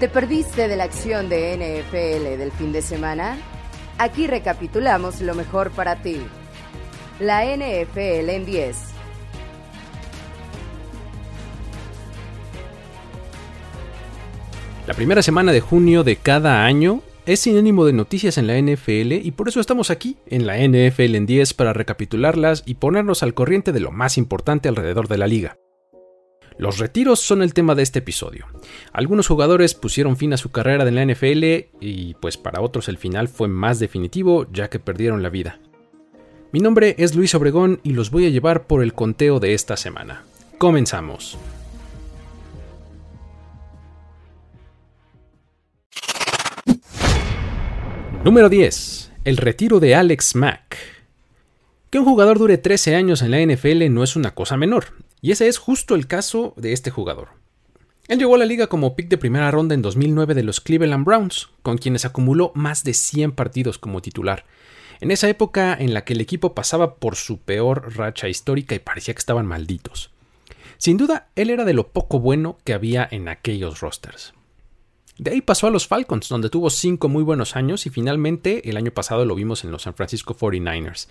¿Te 0.00 0.08
perdiste 0.08 0.68
de 0.68 0.76
la 0.76 0.84
acción 0.84 1.28
de 1.28 1.56
NFL 1.56 2.38
del 2.38 2.52
fin 2.52 2.70
de 2.70 2.82
semana? 2.82 3.36
Aquí 3.98 4.28
recapitulamos 4.28 5.20
lo 5.20 5.34
mejor 5.34 5.72
para 5.72 5.96
ti. 6.02 6.18
La 7.18 7.44
NFL 7.44 8.30
en 8.30 8.46
10. 8.46 8.76
La 14.86 14.94
primera 14.94 15.20
semana 15.20 15.50
de 15.50 15.60
junio 15.60 16.04
de 16.04 16.14
cada 16.14 16.64
año 16.64 17.02
es 17.26 17.40
sinónimo 17.40 17.84
de 17.84 17.92
noticias 17.92 18.38
en 18.38 18.46
la 18.46 18.56
NFL 18.56 19.14
y 19.14 19.32
por 19.32 19.48
eso 19.48 19.58
estamos 19.58 19.90
aquí, 19.90 20.16
en 20.26 20.46
la 20.46 20.58
NFL 20.58 21.16
en 21.16 21.26
10, 21.26 21.54
para 21.54 21.72
recapitularlas 21.72 22.62
y 22.66 22.74
ponernos 22.74 23.24
al 23.24 23.34
corriente 23.34 23.72
de 23.72 23.80
lo 23.80 23.90
más 23.90 24.16
importante 24.16 24.68
alrededor 24.68 25.08
de 25.08 25.18
la 25.18 25.26
liga. 25.26 25.56
Los 26.58 26.78
retiros 26.78 27.20
son 27.20 27.40
el 27.40 27.54
tema 27.54 27.76
de 27.76 27.84
este 27.84 28.00
episodio. 28.00 28.46
Algunos 28.92 29.28
jugadores 29.28 29.74
pusieron 29.74 30.16
fin 30.16 30.32
a 30.32 30.36
su 30.36 30.50
carrera 30.50 30.86
en 30.86 30.94
la 30.96 31.04
NFL 31.04 31.68
y 31.80 32.14
pues 32.14 32.36
para 32.36 32.60
otros 32.60 32.88
el 32.88 32.98
final 32.98 33.28
fue 33.28 33.46
más 33.46 33.78
definitivo 33.78 34.44
ya 34.52 34.68
que 34.68 34.80
perdieron 34.80 35.22
la 35.22 35.30
vida. 35.30 35.60
Mi 36.50 36.58
nombre 36.58 36.96
es 36.98 37.14
Luis 37.14 37.32
Obregón 37.36 37.78
y 37.84 37.92
los 37.92 38.10
voy 38.10 38.26
a 38.26 38.30
llevar 38.30 38.66
por 38.66 38.82
el 38.82 38.92
conteo 38.92 39.38
de 39.38 39.54
esta 39.54 39.76
semana. 39.76 40.24
Comenzamos. 40.58 41.38
Número 48.24 48.48
10. 48.48 49.12
El 49.24 49.36
retiro 49.36 49.78
de 49.78 49.94
Alex 49.94 50.34
Mack. 50.34 50.76
Que 51.90 52.00
un 52.00 52.04
jugador 52.04 52.40
dure 52.40 52.58
13 52.58 52.96
años 52.96 53.22
en 53.22 53.30
la 53.30 53.40
NFL 53.40 53.90
no 53.90 54.02
es 54.02 54.16
una 54.16 54.34
cosa 54.34 54.56
menor, 54.56 54.86
y 55.20 55.32
ese 55.32 55.48
es 55.48 55.58
justo 55.58 55.94
el 55.94 56.06
caso 56.06 56.54
de 56.56 56.72
este 56.72 56.90
jugador. 56.90 57.28
Él 58.08 58.18
llegó 58.18 58.36
a 58.36 58.38
la 58.38 58.46
liga 58.46 58.68
como 58.68 58.96
pick 58.96 59.08
de 59.08 59.18
primera 59.18 59.50
ronda 59.50 59.74
en 59.74 59.82
2009 59.82 60.34
de 60.34 60.42
los 60.42 60.60
Cleveland 60.60 61.04
Browns, 61.04 61.50
con 61.62 61.76
quienes 61.76 62.06
acumuló 62.06 62.52
más 62.54 62.82
de 62.82 62.94
100 62.94 63.32
partidos 63.32 63.78
como 63.78 64.00
titular. 64.00 64.46
En 65.00 65.10
esa 65.10 65.28
época 65.28 65.76
en 65.78 65.92
la 65.92 66.04
que 66.04 66.14
el 66.14 66.20
equipo 66.20 66.54
pasaba 66.54 66.94
por 66.96 67.16
su 67.16 67.38
peor 67.38 67.96
racha 67.96 68.28
histórica 68.28 68.74
y 68.74 68.78
parecía 68.78 69.14
que 69.14 69.18
estaban 69.18 69.46
malditos. 69.46 70.10
Sin 70.78 70.96
duda, 70.96 71.28
él 71.36 71.50
era 71.50 71.64
de 71.64 71.74
lo 71.74 71.88
poco 71.88 72.18
bueno 72.18 72.56
que 72.64 72.72
había 72.72 73.06
en 73.10 73.28
aquellos 73.28 73.80
rosters. 73.80 74.32
De 75.18 75.32
ahí 75.32 75.40
pasó 75.40 75.66
a 75.66 75.70
los 75.70 75.88
Falcons, 75.88 76.28
donde 76.28 76.48
tuvo 76.48 76.70
cinco 76.70 77.08
muy 77.08 77.24
buenos 77.24 77.56
años 77.56 77.86
y 77.86 77.90
finalmente 77.90 78.70
el 78.70 78.76
año 78.76 78.92
pasado 78.92 79.24
lo 79.24 79.34
vimos 79.34 79.64
en 79.64 79.72
los 79.72 79.82
San 79.82 79.94
Francisco 79.94 80.36
49ers. 80.36 81.08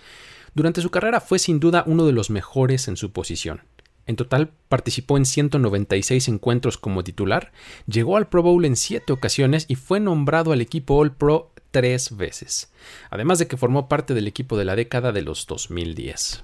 Durante 0.54 0.80
su 0.80 0.90
carrera 0.90 1.20
fue 1.20 1.38
sin 1.38 1.60
duda 1.60 1.84
uno 1.86 2.06
de 2.06 2.12
los 2.12 2.30
mejores 2.30 2.88
en 2.88 2.96
su 2.96 3.12
posición. 3.12 3.62
En 4.08 4.16
total 4.16 4.50
participó 4.70 5.18
en 5.18 5.26
196 5.26 6.28
encuentros 6.28 6.78
como 6.78 7.04
titular, 7.04 7.52
llegó 7.86 8.16
al 8.16 8.26
Pro 8.26 8.42
Bowl 8.42 8.64
en 8.64 8.74
7 8.74 9.12
ocasiones 9.12 9.66
y 9.68 9.74
fue 9.74 10.00
nombrado 10.00 10.52
al 10.52 10.62
equipo 10.62 10.96
All 10.96 11.12
Pro 11.12 11.52
tres 11.70 12.16
veces, 12.16 12.72
además 13.10 13.38
de 13.38 13.46
que 13.46 13.58
formó 13.58 13.86
parte 13.86 14.14
del 14.14 14.26
equipo 14.26 14.56
de 14.56 14.64
la 14.64 14.76
década 14.76 15.12
de 15.12 15.20
los 15.20 15.46
2010. 15.46 16.42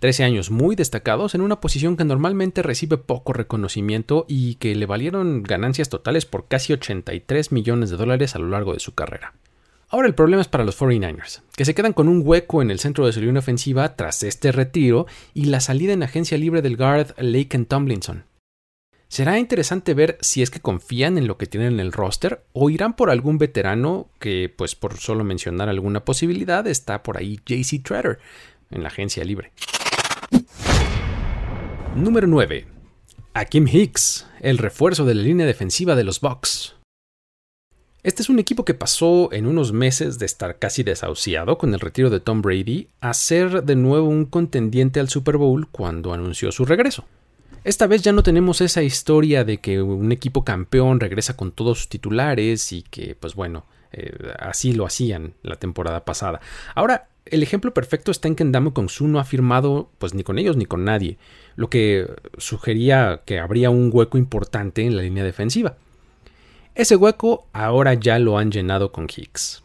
13 0.00 0.24
años 0.24 0.50
muy 0.50 0.76
destacados 0.76 1.34
en 1.34 1.40
una 1.40 1.62
posición 1.62 1.96
que 1.96 2.04
normalmente 2.04 2.60
recibe 2.60 2.98
poco 2.98 3.32
reconocimiento 3.32 4.26
y 4.28 4.56
que 4.56 4.74
le 4.74 4.84
valieron 4.84 5.42
ganancias 5.42 5.88
totales 5.88 6.26
por 6.26 6.46
casi 6.46 6.74
83 6.74 7.52
millones 7.52 7.88
de 7.88 7.96
dólares 7.96 8.36
a 8.36 8.38
lo 8.38 8.48
largo 8.48 8.74
de 8.74 8.80
su 8.80 8.94
carrera. 8.94 9.32
Ahora 9.92 10.08
el 10.08 10.14
problema 10.14 10.40
es 10.40 10.48
para 10.48 10.64
los 10.64 10.80
49ers, 10.80 11.42
que 11.54 11.66
se 11.66 11.74
quedan 11.74 11.92
con 11.92 12.08
un 12.08 12.22
hueco 12.24 12.62
en 12.62 12.70
el 12.70 12.78
centro 12.78 13.04
de 13.04 13.12
su 13.12 13.20
línea 13.20 13.40
ofensiva 13.40 13.94
tras 13.94 14.22
este 14.22 14.50
retiro 14.50 15.06
y 15.34 15.44
la 15.44 15.60
salida 15.60 15.92
en 15.92 16.02
agencia 16.02 16.38
libre 16.38 16.62
del 16.62 16.78
guard 16.78 17.12
Laken 17.18 17.66
Tomlinson. 17.66 18.24
Será 19.08 19.38
interesante 19.38 19.92
ver 19.92 20.16
si 20.22 20.40
es 20.40 20.48
que 20.48 20.60
confían 20.60 21.18
en 21.18 21.26
lo 21.26 21.36
que 21.36 21.44
tienen 21.44 21.74
en 21.74 21.80
el 21.80 21.92
roster 21.92 22.42
o 22.54 22.70
irán 22.70 22.96
por 22.96 23.10
algún 23.10 23.36
veterano 23.36 24.08
que, 24.18 24.50
pues 24.56 24.74
por 24.74 24.96
solo 24.96 25.24
mencionar 25.24 25.68
alguna 25.68 26.06
posibilidad, 26.06 26.66
está 26.66 27.02
por 27.02 27.18
ahí 27.18 27.38
JC 27.44 27.82
Treader 27.82 28.18
en 28.70 28.82
la 28.82 28.88
agencia 28.88 29.22
libre. 29.24 29.52
Número 31.94 32.26
9. 32.26 32.64
Akim 33.34 33.68
Hicks, 33.68 34.26
el 34.40 34.56
refuerzo 34.56 35.04
de 35.04 35.16
la 35.16 35.22
línea 35.22 35.44
defensiva 35.44 35.94
de 35.94 36.04
los 36.04 36.22
Bucks. 36.22 36.76
Este 38.04 38.20
es 38.20 38.28
un 38.28 38.40
equipo 38.40 38.64
que 38.64 38.74
pasó 38.74 39.32
en 39.32 39.46
unos 39.46 39.72
meses 39.72 40.18
de 40.18 40.26
estar 40.26 40.58
casi 40.58 40.82
desahuciado 40.82 41.56
con 41.56 41.72
el 41.72 41.78
retiro 41.78 42.10
de 42.10 42.18
Tom 42.18 42.42
Brady 42.42 42.88
a 43.00 43.14
ser 43.14 43.62
de 43.62 43.76
nuevo 43.76 44.08
un 44.08 44.24
contendiente 44.24 44.98
al 44.98 45.08
Super 45.08 45.36
Bowl 45.36 45.68
cuando 45.68 46.12
anunció 46.12 46.50
su 46.50 46.64
regreso. 46.64 47.04
Esta 47.62 47.86
vez 47.86 48.02
ya 48.02 48.10
no 48.10 48.24
tenemos 48.24 48.60
esa 48.60 48.82
historia 48.82 49.44
de 49.44 49.58
que 49.58 49.80
un 49.80 50.10
equipo 50.10 50.42
campeón 50.42 50.98
regresa 50.98 51.36
con 51.36 51.52
todos 51.52 51.78
sus 51.78 51.88
titulares 51.90 52.72
y 52.72 52.82
que, 52.82 53.14
pues 53.14 53.36
bueno, 53.36 53.66
eh, 53.92 54.12
así 54.40 54.72
lo 54.72 54.84
hacían 54.84 55.34
la 55.44 55.54
temporada 55.54 56.04
pasada. 56.04 56.40
Ahora, 56.74 57.06
el 57.24 57.44
ejemplo 57.44 57.72
perfecto 57.72 58.10
está 58.10 58.26
en 58.26 58.34
que 58.34 58.42
Ndamo 58.42 58.74
Kongsu 58.74 59.06
no 59.06 59.20
ha 59.20 59.24
firmado 59.24 59.90
pues 59.98 60.12
ni 60.12 60.24
con 60.24 60.40
ellos 60.40 60.56
ni 60.56 60.66
con 60.66 60.84
nadie, 60.84 61.18
lo 61.54 61.70
que 61.70 62.10
sugería 62.36 63.20
que 63.24 63.38
habría 63.38 63.70
un 63.70 63.90
hueco 63.92 64.18
importante 64.18 64.82
en 64.82 64.96
la 64.96 65.02
línea 65.02 65.22
defensiva. 65.22 65.76
Ese 66.74 66.96
hueco 66.96 67.48
ahora 67.52 67.92
ya 67.92 68.18
lo 68.18 68.38
han 68.38 68.50
llenado 68.50 68.92
con 68.92 69.06
Hicks. 69.14 69.62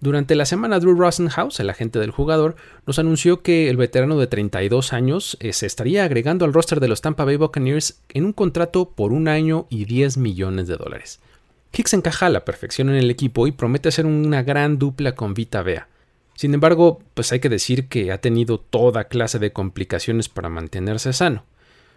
Durante 0.00 0.34
la 0.34 0.46
semana, 0.46 0.80
Drew 0.80 0.94
Rosenhaus, 0.94 1.60
el 1.60 1.68
agente 1.68 1.98
del 1.98 2.10
jugador, 2.10 2.56
nos 2.86 2.98
anunció 2.98 3.42
que 3.42 3.68
el 3.68 3.76
veterano 3.76 4.18
de 4.18 4.26
32 4.26 4.94
años 4.94 5.36
eh, 5.40 5.52
se 5.52 5.66
estaría 5.66 6.04
agregando 6.04 6.46
al 6.46 6.54
roster 6.54 6.80
de 6.80 6.88
los 6.88 7.02
Tampa 7.02 7.26
Bay 7.26 7.36
Buccaneers 7.36 8.00
en 8.08 8.24
un 8.24 8.32
contrato 8.32 8.88
por 8.88 9.12
un 9.12 9.28
año 9.28 9.66
y 9.68 9.84
10 9.84 10.16
millones 10.16 10.68
de 10.68 10.78
dólares. 10.78 11.20
Hicks 11.70 11.92
encaja 11.92 12.26
a 12.26 12.30
la 12.30 12.46
perfección 12.46 12.88
en 12.88 12.96
el 12.96 13.10
equipo 13.10 13.46
y 13.46 13.52
promete 13.52 13.92
ser 13.92 14.06
una 14.06 14.42
gran 14.42 14.78
dupla 14.78 15.14
con 15.14 15.34
Vita 15.34 15.62
Vea. 15.62 15.88
Sin 16.34 16.54
embargo, 16.54 17.02
pues 17.12 17.30
hay 17.30 17.40
que 17.40 17.50
decir 17.50 17.88
que 17.88 18.10
ha 18.10 18.22
tenido 18.22 18.58
toda 18.58 19.04
clase 19.04 19.38
de 19.38 19.52
complicaciones 19.52 20.30
para 20.30 20.48
mantenerse 20.48 21.12
sano. 21.12 21.44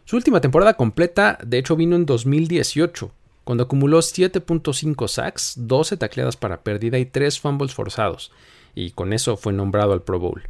Su 0.03 0.17
última 0.17 0.41
temporada 0.41 0.73
completa, 0.75 1.39
de 1.43 1.57
hecho, 1.57 1.77
vino 1.77 1.95
en 1.95 2.05
2018, 2.05 3.11
cuando 3.45 3.63
acumuló 3.63 3.99
7.5 3.99 5.07
sacks, 5.07 5.53
12 5.55 5.95
tacleadas 5.95 6.35
para 6.35 6.63
pérdida 6.63 6.97
y 6.99 7.05
3 7.05 7.39
fumbles 7.39 7.73
forzados, 7.73 8.33
y 8.75 8.91
con 8.91 9.13
eso 9.13 9.37
fue 9.37 9.53
nombrado 9.53 9.93
al 9.93 10.01
Pro 10.01 10.19
Bowl. 10.19 10.49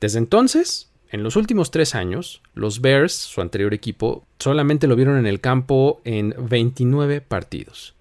Desde 0.00 0.18
entonces, 0.18 0.90
en 1.12 1.22
los 1.22 1.36
últimos 1.36 1.70
tres 1.70 1.94
años, 1.94 2.40
los 2.54 2.80
Bears, 2.80 3.12
su 3.12 3.42
anterior 3.42 3.74
equipo, 3.74 4.24
solamente 4.38 4.86
lo 4.86 4.96
vieron 4.96 5.18
en 5.18 5.26
el 5.26 5.40
campo 5.40 6.00
en 6.04 6.34
29 6.38 7.20
partidos. 7.20 7.94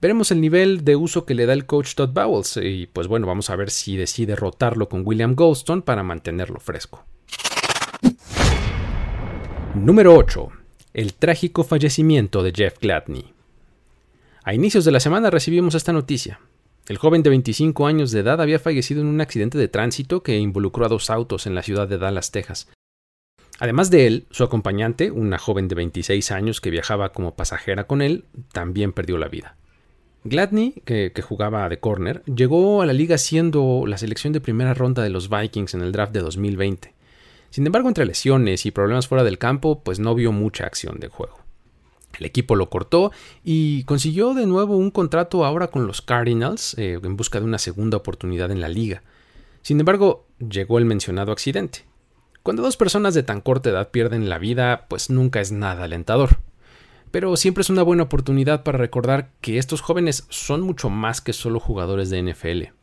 Veremos 0.00 0.30
el 0.30 0.40
nivel 0.40 0.82
de 0.82 0.96
uso 0.96 1.26
que 1.26 1.34
le 1.34 1.44
da 1.44 1.52
el 1.52 1.66
coach 1.66 1.94
Todd 1.94 2.14
Bowles 2.14 2.58
y 2.62 2.86
pues 2.86 3.06
bueno, 3.06 3.26
vamos 3.26 3.50
a 3.50 3.56
ver 3.56 3.70
si 3.70 3.98
decide 3.98 4.34
rotarlo 4.34 4.88
con 4.88 5.02
William 5.06 5.34
Goldstone 5.34 5.82
para 5.82 6.02
mantenerlo 6.02 6.58
fresco. 6.58 7.04
Número 9.74 10.16
8. 10.16 10.48
El 10.94 11.12
trágico 11.12 11.64
fallecimiento 11.64 12.42
de 12.42 12.52
Jeff 12.52 12.78
Gladney. 12.80 13.33
A 14.46 14.52
inicios 14.52 14.84
de 14.84 14.92
la 14.92 15.00
semana 15.00 15.30
recibimos 15.30 15.74
esta 15.74 15.94
noticia. 15.94 16.38
El 16.86 16.98
joven 16.98 17.22
de 17.22 17.30
25 17.30 17.86
años 17.86 18.10
de 18.10 18.20
edad 18.20 18.42
había 18.42 18.58
fallecido 18.58 19.00
en 19.00 19.06
un 19.06 19.22
accidente 19.22 19.56
de 19.56 19.68
tránsito 19.68 20.22
que 20.22 20.36
involucró 20.36 20.84
a 20.84 20.90
dos 20.90 21.08
autos 21.08 21.46
en 21.46 21.54
la 21.54 21.62
ciudad 21.62 21.88
de 21.88 21.96
Dallas, 21.96 22.30
Texas. 22.30 22.68
Además 23.58 23.90
de 23.90 24.06
él, 24.06 24.26
su 24.30 24.44
acompañante, 24.44 25.10
una 25.10 25.38
joven 25.38 25.66
de 25.66 25.76
26 25.76 26.30
años 26.30 26.60
que 26.60 26.68
viajaba 26.68 27.12
como 27.12 27.36
pasajera 27.36 27.86
con 27.86 28.02
él, 28.02 28.26
también 28.52 28.92
perdió 28.92 29.16
la 29.16 29.28
vida. 29.28 29.56
Gladney, 30.24 30.82
que, 30.84 31.10
jugaba 31.22 31.66
de 31.70 31.80
corner, 31.80 32.22
llegó 32.24 32.82
a 32.82 32.86
la 32.86 32.92
liga 32.92 33.16
siendo 33.16 33.84
la 33.86 33.96
selección 33.96 34.34
de 34.34 34.42
primera 34.42 34.74
ronda 34.74 35.02
de 35.02 35.08
los 35.08 35.30
Vikings 35.30 35.72
en 35.72 35.80
el 35.80 35.92
draft 35.92 36.12
de 36.12 36.20
2020. 36.20 36.92
Sin 37.48 37.64
embargo, 37.64 37.88
entre 37.88 38.04
lesiones 38.04 38.66
y 38.66 38.72
problemas 38.72 39.08
fuera 39.08 39.24
del 39.24 39.38
campo, 39.38 39.82
pues 39.82 40.00
no 40.00 40.14
vio 40.14 40.32
mucha 40.32 40.66
acción 40.66 41.00
de 41.00 41.08
juego. 41.08 41.43
El 42.18 42.26
equipo 42.26 42.56
lo 42.56 42.70
cortó 42.70 43.12
y 43.42 43.84
consiguió 43.84 44.34
de 44.34 44.46
nuevo 44.46 44.76
un 44.76 44.90
contrato 44.90 45.44
ahora 45.44 45.68
con 45.68 45.86
los 45.86 46.02
Cardinals 46.02 46.74
eh, 46.78 46.98
en 47.02 47.16
busca 47.16 47.40
de 47.40 47.46
una 47.46 47.58
segunda 47.58 47.96
oportunidad 47.96 48.50
en 48.50 48.60
la 48.60 48.68
liga. 48.68 49.02
Sin 49.62 49.80
embargo, 49.80 50.26
llegó 50.38 50.78
el 50.78 50.84
mencionado 50.84 51.32
accidente. 51.32 51.84
Cuando 52.42 52.62
dos 52.62 52.76
personas 52.76 53.14
de 53.14 53.22
tan 53.22 53.40
corta 53.40 53.70
edad 53.70 53.90
pierden 53.90 54.28
la 54.28 54.38
vida, 54.38 54.86
pues 54.88 55.08
nunca 55.08 55.40
es 55.40 55.50
nada 55.50 55.84
alentador. 55.84 56.40
Pero 57.10 57.36
siempre 57.36 57.62
es 57.62 57.70
una 57.70 57.82
buena 57.82 58.02
oportunidad 58.02 58.64
para 58.64 58.76
recordar 58.76 59.30
que 59.40 59.56
estos 59.56 59.80
jóvenes 59.80 60.26
son 60.28 60.60
mucho 60.60 60.90
más 60.90 61.20
que 61.20 61.32
solo 61.32 61.60
jugadores 61.60 62.10
de 62.10 62.22
NFL, 62.22 62.74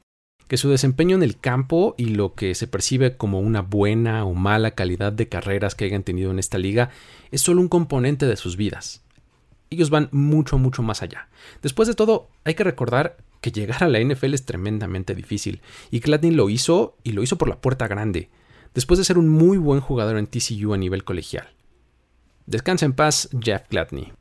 que 0.48 0.58
su 0.58 0.70
desempeño 0.70 1.16
en 1.16 1.22
el 1.22 1.38
campo 1.38 1.94
y 1.98 2.06
lo 2.06 2.34
que 2.34 2.56
se 2.56 2.66
percibe 2.66 3.18
como 3.18 3.40
una 3.40 3.62
buena 3.62 4.26
o 4.26 4.34
mala 4.34 4.72
calidad 4.72 5.14
de 5.14 5.30
carreras 5.30 5.76
que 5.76 5.86
hayan 5.86 6.04
tenido 6.04 6.32
en 6.32 6.40
esta 6.40 6.58
liga 6.58 6.90
es 7.30 7.42
solo 7.42 7.62
un 7.62 7.68
componente 7.68 8.26
de 8.26 8.38
sus 8.38 8.58
vidas 8.58 9.04
ellos 9.72 9.90
van 9.90 10.10
mucho, 10.12 10.58
mucho 10.58 10.84
más 10.84 11.02
allá. 11.02 11.30
Después 11.62 11.88
de 11.88 11.96
todo, 11.96 12.28
hay 12.44 12.56
que 12.56 12.66
recordar 12.66 13.18
que 13.40 13.52
llegar 13.52 13.84
a 13.84 13.88
la 13.88 14.00
NFL 14.00 14.34
es 14.34 14.46
tremendamente 14.46 15.16
difícil, 15.16 15.62
y 15.90 16.00
Gladney 16.00 16.32
lo 16.32 16.50
hizo 16.50 16.98
y 17.04 17.14
lo 17.14 17.24
hizo 17.24 17.38
por 17.38 17.48
la 17.48 17.62
puerta 17.62 17.88
grande, 17.88 18.30
después 18.76 18.98
de 18.98 19.06
ser 19.06 19.18
un 19.18 19.30
muy 19.30 19.58
buen 19.58 19.80
jugador 19.80 20.18
en 20.18 20.28
TCU 20.28 20.74
a 20.74 20.78
nivel 20.78 21.06
colegial. 21.06 21.48
Descansa 22.46 22.86
en 22.86 22.94
paz, 22.94 23.30
Jeff 23.42 23.64
Gladney. 23.70 24.12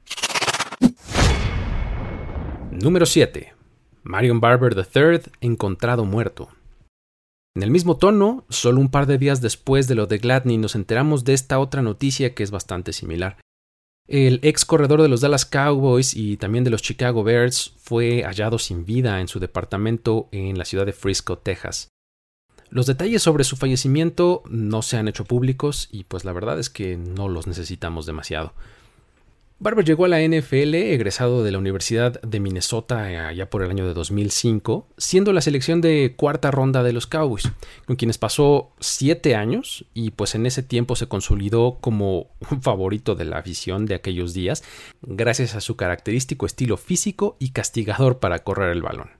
Número 2.71 3.05
7. 3.05 3.53
Marion 4.05 4.41
Barber 4.41 4.75
III 4.75 5.33
encontrado 5.41 6.05
muerto. 6.05 6.49
En 7.57 7.65
el 7.65 7.73
mismo 7.73 7.97
tono, 7.97 8.45
solo 8.49 8.81
un 8.81 8.91
par 8.91 9.07
de 9.07 9.19
días 9.19 9.41
después 9.41 9.89
de 9.89 9.97
lo 9.97 10.07
de 10.07 10.19
Gladney 10.19 10.57
nos 10.57 10.77
enteramos 10.77 11.25
de 11.25 11.35
esta 11.35 11.59
otra 11.59 11.83
noticia 11.83 12.35
que 12.35 12.45
es 12.45 12.53
bastante 12.53 12.93
similar. 12.93 13.37
El 14.11 14.41
ex 14.43 14.65
corredor 14.65 15.03
de 15.03 15.09
los 15.09 15.21
Dallas 15.21 15.47
Cowboys 15.47 16.17
y 16.17 16.37
también 16.37 16.65
de 16.65 16.71
los 16.71 16.83
Chicago 16.83 17.23
Bears 17.23 17.75
fue 17.79 18.25
hallado 18.25 18.59
sin 18.59 18.85
vida 18.85 19.21
en 19.21 19.29
su 19.29 19.39
departamento 19.39 20.29
en 20.33 20.59
la 20.59 20.65
ciudad 20.65 20.85
de 20.85 20.93
Frisco, 20.93 21.39
Texas. 21.39 21.91
Los 22.71 22.87
detalles 22.87 23.23
sobre 23.23 23.45
su 23.45 23.55
fallecimiento 23.55 24.43
no 24.51 24.83
se 24.83 24.97
han 24.97 25.07
hecho 25.07 25.25
públicos 25.27 25.89
y 25.93 26.03
pues 26.03 26.25
la 26.25 26.33
verdad 26.33 26.59
es 26.59 26.71
que 26.71 26.97
no 26.97 27.29
los 27.29 27.47
necesitamos 27.47 28.05
demasiado. 28.05 28.53
Barber 29.63 29.85
llegó 29.85 30.07
a 30.07 30.09
la 30.09 30.23
NFL 30.23 30.75
egresado 30.75 31.45
de 31.45 31.53
la 31.53 31.59
Universidad 31.59 32.19
de 32.23 32.41
Minnesota 32.41 33.29
allá 33.29 33.51
por 33.51 33.63
el 33.63 33.71
año 33.71 33.87
de 33.87 33.93
2005, 33.93 34.89
siendo 34.97 35.35
la 35.35 35.43
selección 35.43 35.83
de 35.83 36.15
cuarta 36.17 36.51
ronda 36.51 36.83
de 36.83 36.95
los 36.95 37.07
Cowboys, 37.07 37.53
con 37.85 37.97
quienes 37.97 38.17
pasó 38.17 38.73
siete 38.81 39.35
años 39.35 39.85
y 39.93 40.13
pues 40.13 40.35
en 40.35 40.47
ese 40.47 40.63
tiempo 40.63 40.97
se 40.97 41.09
consolidó 41.09 41.77
como 41.83 42.31
un 42.51 42.63
favorito 42.63 43.15
de 43.15 43.27
la 43.27 43.37
afición 43.37 43.85
de 43.85 43.97
aquellos 43.97 44.33
días, 44.33 44.65
gracias 45.03 45.55
a 45.55 45.61
su 45.61 45.77
característico 45.77 46.47
estilo 46.47 46.79
físico 46.79 47.37
y 47.39 47.51
castigador 47.51 48.19
para 48.19 48.39
correr 48.39 48.71
el 48.71 48.81
balón. 48.81 49.11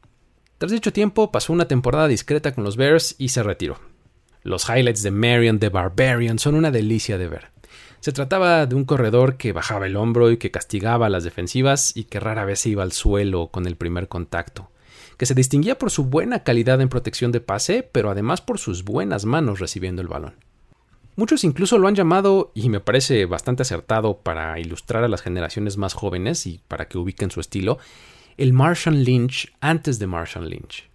Tras 0.57 0.73
dicho 0.73 0.91
tiempo 0.91 1.31
pasó 1.33 1.53
una 1.53 1.69
temporada 1.69 2.09
discreta 2.09 2.55
con 2.55 2.65
los 2.65 2.79
Bears 2.79 3.15
y 3.19 3.29
se 3.29 3.43
retiró. 3.43 3.79
Los 4.43 4.71
highlights 4.71 5.03
de 5.03 5.11
Marion 5.11 5.59
the 5.59 5.69
Barbarian 5.69 6.39
son 6.39 6.55
una 6.55 6.71
delicia 6.71 7.19
de 7.19 7.29
ver. 7.29 7.60
Se 8.01 8.13
trataba 8.13 8.65
de 8.65 8.75
un 8.75 8.87
corredor 8.87 9.37
que 9.37 9.53
bajaba 9.53 9.85
el 9.85 9.95
hombro 9.95 10.31
y 10.31 10.39
que 10.39 10.51
castigaba 10.51 11.07
a 11.07 11.11
las 11.11 11.23
defensivas 11.23 11.95
y 11.95 12.05
que 12.05 12.19
rara 12.19 12.47
vez 12.47 12.65
iba 12.65 12.83
al 12.83 12.93
suelo 12.93 13.49
con 13.49 13.67
el 13.67 13.77
primer 13.77 14.09
contacto, 14.09 14.71
que 15.19 15.27
se 15.27 15.35
distinguía 15.35 15.77
por 15.77 15.91
su 15.91 16.05
buena 16.05 16.43
calidad 16.43 16.81
en 16.81 16.89
protección 16.89 17.31
de 17.31 17.43
pase, 17.43 17.83
pero 17.83 18.09
además 18.09 18.41
por 18.41 18.59
sus 18.59 18.85
buenas 18.85 19.27
manos 19.27 19.61
recibiendo 19.61 20.01
el 20.01 20.09
balón. 20.09 20.33
Muchos 21.17 21.45
incluso 21.45 21.77
lo 21.77 21.89
han 21.89 21.95
llamado, 21.95 22.53
y 22.55 22.71
me 22.71 22.81
parece 22.81 23.27
bastante 23.27 23.63
acertado 23.63 24.17
para 24.17 24.59
ilustrar 24.59 25.05
a 25.05 25.09
las 25.09 25.21
generaciones 25.21 25.77
más 25.77 25.93
jóvenes 25.93 26.47
y 26.47 26.63
para 26.69 26.89
que 26.89 26.97
ubiquen 26.97 27.31
su 27.31 27.41
estilo, 27.41 27.77
el 28.39 28.55
Martian 28.55 29.05
Lynch 29.05 29.53
antes 29.61 29.99
de 29.99 30.07
Martian 30.07 30.49
Lynch. 30.49 30.89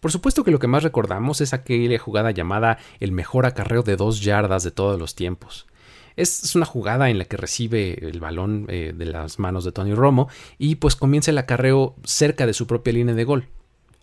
Por 0.00 0.10
supuesto 0.10 0.42
que 0.42 0.50
lo 0.50 0.58
que 0.58 0.66
más 0.66 0.82
recordamos 0.82 1.40
es 1.40 1.52
aquella 1.52 1.96
jugada 2.00 2.32
llamada 2.32 2.78
el 2.98 3.12
mejor 3.12 3.46
acarreo 3.46 3.84
de 3.84 3.94
dos 3.94 4.22
yardas 4.22 4.64
de 4.64 4.72
todos 4.72 4.98
los 4.98 5.14
tiempos. 5.14 5.68
Es, 6.16 6.54
una 6.54 6.66
jugada 6.66 7.10
en 7.10 7.18
la 7.18 7.24
que 7.24 7.36
recibe 7.36 8.06
el 8.06 8.20
balón 8.20 8.66
eh, 8.68 8.92
de 8.96 9.06
las 9.06 9.38
manos 9.38 9.64
de 9.64 9.72
Tony 9.72 9.94
Romo 9.94 10.28
y 10.58 10.76
pues 10.76 10.96
comienza 10.96 11.30
el 11.30 11.38
acarreo 11.38 11.96
cerca 12.04 12.46
de 12.46 12.54
su 12.54 12.66
propia 12.66 12.92
línea 12.92 13.14
de 13.14 13.24
gol. 13.24 13.48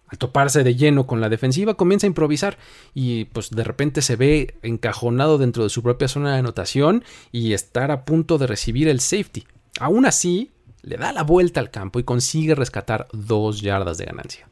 Al 0.07 0.17
toparse 0.17 0.63
de 0.63 0.75
lleno 0.75 1.05
con 1.05 1.21
la 1.21 1.29
defensiva, 1.29 1.75
comienza 1.75 2.07
a 2.07 2.09
improvisar 2.09 2.57
y 2.95 3.25
pues 3.25 3.51
de 3.51 3.63
repente 3.63 4.01
se 4.01 4.15
ve 4.15 4.55
encajonado 4.63 5.37
dentro 5.37 5.63
de 5.63 5.69
su 5.69 5.83
propia 5.83 6.07
zona 6.07 6.33
de 6.33 6.39
anotación 6.39 7.03
y 7.31 7.53
estar 7.53 7.91
a 7.91 8.05
punto 8.05 8.39
de 8.39 8.47
recibir 8.47 8.87
el 8.87 9.01
safety. 9.01 9.45
Aún 9.79 10.07
así, 10.07 10.51
le 10.81 10.97
da 10.97 11.13
la 11.13 11.23
vuelta 11.23 11.59
al 11.59 11.69
campo 11.69 11.99
y 11.99 12.03
consigue 12.03 12.55
rescatar 12.55 13.07
dos 13.11 13.61
yardas 13.61 13.99
de 13.99 14.05
ganancia. 14.05 14.49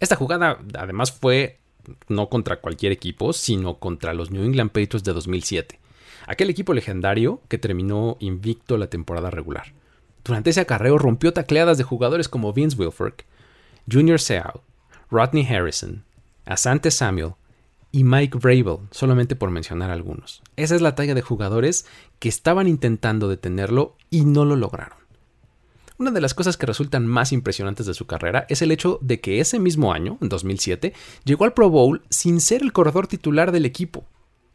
Esta 0.00 0.16
jugada 0.16 0.58
además 0.76 1.12
fue 1.12 1.60
no 2.08 2.28
contra 2.28 2.60
cualquier 2.60 2.90
equipo, 2.90 3.32
sino 3.32 3.78
contra 3.78 4.14
los 4.14 4.32
New 4.32 4.42
England 4.42 4.70
Patriots 4.70 5.04
de 5.04 5.12
2007 5.12 5.81
aquel 6.32 6.50
equipo 6.50 6.74
legendario 6.74 7.40
que 7.48 7.58
terminó 7.58 8.16
invicto 8.20 8.76
la 8.76 8.88
temporada 8.88 9.30
regular. 9.30 9.74
Durante 10.24 10.50
ese 10.50 10.60
acarreo 10.60 10.98
rompió 10.98 11.32
tacleadas 11.32 11.78
de 11.78 11.84
jugadores 11.84 12.28
como 12.28 12.52
Vince 12.52 12.76
Wilfork, 12.76 13.24
Junior 13.90 14.20
Seau, 14.20 14.62
Rodney 15.10 15.46
Harrison, 15.46 16.04
Asante 16.44 16.90
Samuel 16.90 17.34
y 17.90 18.04
Mike 18.04 18.38
Vrabel, 18.38 18.78
solamente 18.90 19.36
por 19.36 19.50
mencionar 19.50 19.90
algunos. 19.90 20.42
Esa 20.56 20.74
es 20.74 20.80
la 20.80 20.94
talla 20.94 21.14
de 21.14 21.22
jugadores 21.22 21.86
que 22.18 22.28
estaban 22.28 22.66
intentando 22.66 23.28
detenerlo 23.28 23.96
y 24.10 24.24
no 24.24 24.44
lo 24.44 24.56
lograron. 24.56 24.98
Una 25.98 26.10
de 26.10 26.20
las 26.20 26.34
cosas 26.34 26.56
que 26.56 26.66
resultan 26.66 27.06
más 27.06 27.32
impresionantes 27.32 27.86
de 27.86 27.94
su 27.94 28.06
carrera 28.06 28.46
es 28.48 28.62
el 28.62 28.72
hecho 28.72 28.98
de 29.02 29.20
que 29.20 29.40
ese 29.40 29.58
mismo 29.58 29.92
año, 29.92 30.18
en 30.20 30.28
2007, 30.28 30.94
llegó 31.24 31.44
al 31.44 31.52
Pro 31.52 31.68
Bowl 31.68 32.02
sin 32.08 32.40
ser 32.40 32.62
el 32.62 32.72
corredor 32.72 33.06
titular 33.06 33.52
del 33.52 33.66
equipo. 33.66 34.04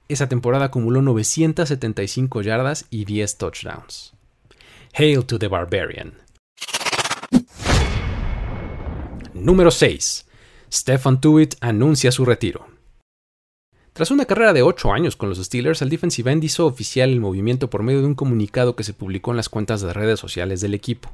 Esa 0.10 0.30
temporada 0.30 0.66
acumuló 0.66 1.02
975 1.02 2.42
yardas 2.42 2.86
y 2.90 3.06
10 3.06 3.38
touchdowns. 3.38 4.14
Hail 4.94 5.26
to 5.26 5.38
the 5.38 5.48
Barbarian. 5.48 6.14
Número 9.34 9.70
6. 9.70 10.26
Stefan 10.72 11.22
Tuitt 11.22 11.56
anuncia 11.60 12.12
su 12.12 12.26
retiro. 12.26 12.68
Tras 13.94 14.12
una 14.12 14.26
carrera 14.26 14.54
de 14.54 14.62
8 14.62 14.94
años 14.94 15.16
con 15.16 15.28
los 15.28 15.40
Steelers, 15.40 15.82
el 15.82 15.90
defensive 15.90 16.32
end 16.32 16.44
hizo 16.44 16.66
oficial 16.68 17.10
el 17.10 17.20
movimiento 17.20 17.70
por 17.70 17.84
medio 17.84 18.00
de 18.02 18.08
un 18.08 18.16
comunicado 18.16 18.76
que 18.76 18.84
se 18.84 18.94
publicó 18.94 19.32
en 19.32 19.38
las 19.38 19.50
cuentas 19.50 19.82
de 19.82 19.92
redes 19.92 20.20
sociales 20.20 20.62
del 20.62 20.74
equipo. 20.74 21.12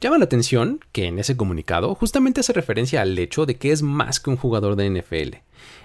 Llama 0.00 0.18
la 0.18 0.26
atención 0.26 0.78
que 0.92 1.06
en 1.06 1.18
ese 1.18 1.36
comunicado 1.36 1.92
justamente 1.96 2.40
hace 2.40 2.52
referencia 2.52 3.02
al 3.02 3.18
hecho 3.18 3.46
de 3.46 3.56
que 3.56 3.72
es 3.72 3.82
más 3.82 4.20
que 4.20 4.30
un 4.30 4.36
jugador 4.36 4.76
de 4.76 4.88
NFL. 4.88 5.38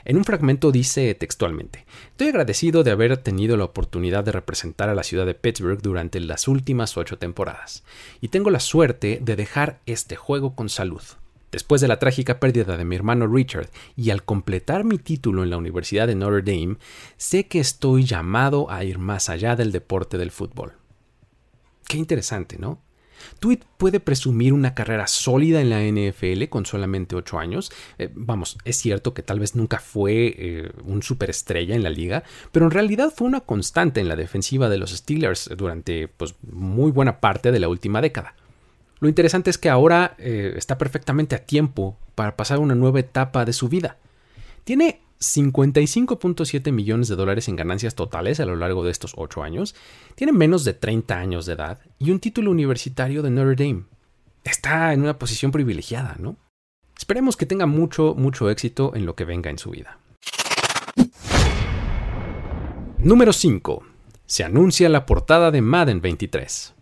En 0.06 0.18
un 0.18 0.24
fragmento 0.24 0.72
dice 0.72 1.16
textualmente, 1.16 1.88
Estoy 2.12 2.28
agradecido 2.28 2.84
de 2.84 2.92
haber 2.92 3.18
tenido 3.18 3.58
la 3.58 3.64
oportunidad 3.64 4.24
de 4.24 4.32
representar 4.32 4.88
a 4.90 4.94
la 4.94 5.02
ciudad 5.02 5.26
de 5.26 5.34
Pittsburgh 5.34 5.82
durante 5.82 6.20
las 6.20 6.48
últimas 6.48 6.96
ocho 6.96 7.18
temporadas, 7.18 7.84
y 8.22 8.28
tengo 8.28 8.52
la 8.52 8.60
suerte 8.60 9.18
de 9.20 9.36
dejar 9.36 9.80
este 9.88 10.16
juego 10.16 10.54
con 10.54 10.70
salud. 10.70 11.02
Después 11.52 11.82
de 11.82 11.88
la 11.88 11.98
trágica 11.98 12.40
pérdida 12.40 12.78
de 12.78 12.86
mi 12.86 12.96
hermano 12.96 13.26
Richard 13.26 13.70
y 13.96 14.12
al 14.12 14.24
completar 14.24 14.84
mi 14.84 15.00
título 15.00 15.42
en 15.42 15.50
la 15.50 15.58
Universidad 15.58 16.06
de 16.06 16.14
Notre 16.14 16.44
Dame, 16.44 16.78
sé 17.18 17.48
que 17.48 17.60
estoy 17.60 18.04
llamado 18.04 18.70
a 18.70 18.84
ir 18.84 19.00
más 19.00 19.30
allá 19.30 19.56
del 19.56 19.72
deporte 19.72 20.20
del 20.20 20.30
fútbol. 20.30 20.74
Qué 21.88 21.98
interesante, 21.98 22.60
¿no? 22.60 22.80
Tweet 23.40 23.60
puede 23.78 24.00
presumir 24.00 24.54
una 24.54 24.74
carrera 24.74 25.08
sólida 25.08 25.62
en 25.62 25.70
la 25.70 25.82
NFL 25.82 26.46
con 26.50 26.66
solamente 26.66 27.16
8 27.16 27.40
años. 27.40 27.72
Eh, 27.98 28.10
vamos, 28.14 28.58
es 28.66 28.78
cierto 28.78 29.14
que 29.14 29.24
tal 29.24 29.40
vez 29.40 29.56
nunca 29.56 29.80
fue 29.80 30.36
eh, 30.38 30.72
un 30.86 31.04
superestrella 31.04 31.76
en 31.76 31.84
la 31.84 31.90
liga, 31.90 32.24
pero 32.52 32.66
en 32.66 32.72
realidad 32.72 33.14
fue 33.16 33.28
una 33.28 33.42
constante 33.42 34.02
en 34.02 34.08
la 34.08 34.16
defensiva 34.16 34.70
de 34.70 34.78
los 34.78 34.92
Steelers 34.92 35.50
durante 35.56 36.08
pues, 36.08 36.36
muy 36.42 36.92
buena 36.92 37.20
parte 37.20 37.52
de 37.52 37.60
la 37.60 37.70
última 37.70 38.02
década. 38.02 38.36
Lo 39.00 39.10
interesante 39.10 39.50
es 39.50 39.58
que 39.58 39.70
ahora 39.70 40.16
eh, 40.18 40.54
está 40.56 40.78
perfectamente 40.78 41.36
a 41.36 41.46
tiempo 41.46 41.98
para 42.16 42.38
pasar 42.38 42.60
una 42.60 42.76
nueva 42.76 43.02
etapa 43.02 43.44
de 43.44 43.52
su 43.52 43.68
vida. 43.68 43.98
Tiene 44.64 45.02
55.7 45.24 46.72
millones 46.72 47.08
de 47.08 47.16
dólares 47.16 47.48
en 47.48 47.56
ganancias 47.56 47.96
totales 47.96 48.40
a 48.40 48.46
lo 48.46 48.56
largo 48.56 48.84
de 48.84 48.92
estos 48.92 49.14
8 49.16 49.42
años, 49.44 49.76
tiene 50.16 50.34
menos 50.34 50.66
de 50.66 50.74
30 50.74 51.18
años 51.18 51.46
de 51.46 51.54
edad 51.54 51.80
y 51.98 52.12
un 52.12 52.20
título 52.20 52.52
universitario 52.52 53.24
de 53.24 53.32
Notre 53.32 53.66
Dame. 53.66 53.86
Está 54.44 54.94
en 54.94 55.02
una 55.02 55.18
posición 55.18 55.52
privilegiada, 55.52 56.16
¿no? 56.20 56.36
Esperemos 56.98 57.38
que 57.38 57.46
tenga 57.46 57.66
mucho, 57.66 58.14
mucho 58.16 58.50
éxito 58.50 58.94
en 58.96 59.06
lo 59.06 59.16
que 59.16 59.26
venga 59.26 59.50
en 59.50 59.58
su 59.58 59.72
vida. 59.72 59.98
Número 63.00 63.34
5. 63.34 63.84
Se 64.26 64.44
anuncia 64.44 64.90
la 64.90 65.06
portada 65.06 65.52
de 65.52 65.62
Madden 65.62 66.02
23 66.02 66.74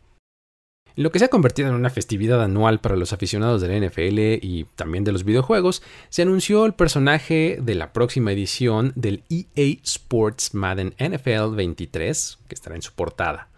lo 0.96 1.12
que 1.12 1.20
se 1.20 1.26
ha 1.26 1.30
convertido 1.30 1.70
en 1.70 1.76
una 1.76 1.90
festividad 1.90 2.44
anual 2.44 2.80
para 2.80 2.96
los 2.96 3.14
aficionados 3.14 3.62
de 3.62 3.68
la 3.68 3.88
NFL 3.88 4.46
y 4.46 4.66
también 4.76 5.04
de 5.04 5.12
los 5.12 5.24
videojuegos, 5.24 5.82
se 6.10 6.22
anunció 6.22 6.66
el 6.66 6.74
personaje 6.74 7.60
de 7.62 7.76
la 7.76 7.94
próxima 7.94 8.32
edición 8.32 8.94
del 8.96 9.24
EA 9.30 9.78
Sports 9.84 10.54
Madden 10.54 10.94
NFL 11.00 11.56
23, 11.56 12.40
que 12.48 12.56
estará 12.56 12.76
en 12.76 12.82
su 12.82 12.94
portada. 12.94 13.50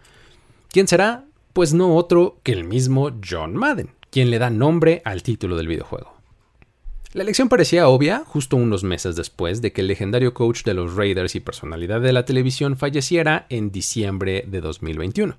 ¿Quién 0.70 0.88
será? 0.88 1.24
Pues 1.52 1.72
no 1.72 1.96
otro 1.96 2.38
que 2.42 2.52
el 2.52 2.64
mismo 2.64 3.12
John 3.28 3.54
Madden, 3.54 3.90
quien 4.10 4.30
le 4.30 4.38
da 4.38 4.50
nombre 4.50 5.02
al 5.04 5.22
título 5.22 5.56
del 5.56 5.68
videojuego. 5.68 6.14
La 7.12 7.22
elección 7.22 7.48
parecía 7.48 7.86
obvia 7.86 8.24
justo 8.26 8.56
unos 8.56 8.82
meses 8.82 9.14
después 9.14 9.62
de 9.62 9.72
que 9.72 9.82
el 9.82 9.86
legendario 9.86 10.34
coach 10.34 10.64
de 10.64 10.74
los 10.74 10.96
Raiders 10.96 11.36
y 11.36 11.40
personalidad 11.40 12.00
de 12.00 12.12
la 12.12 12.24
televisión 12.24 12.76
falleciera 12.76 13.46
en 13.50 13.70
diciembre 13.70 14.44
de 14.48 14.60
2021. 14.60 15.36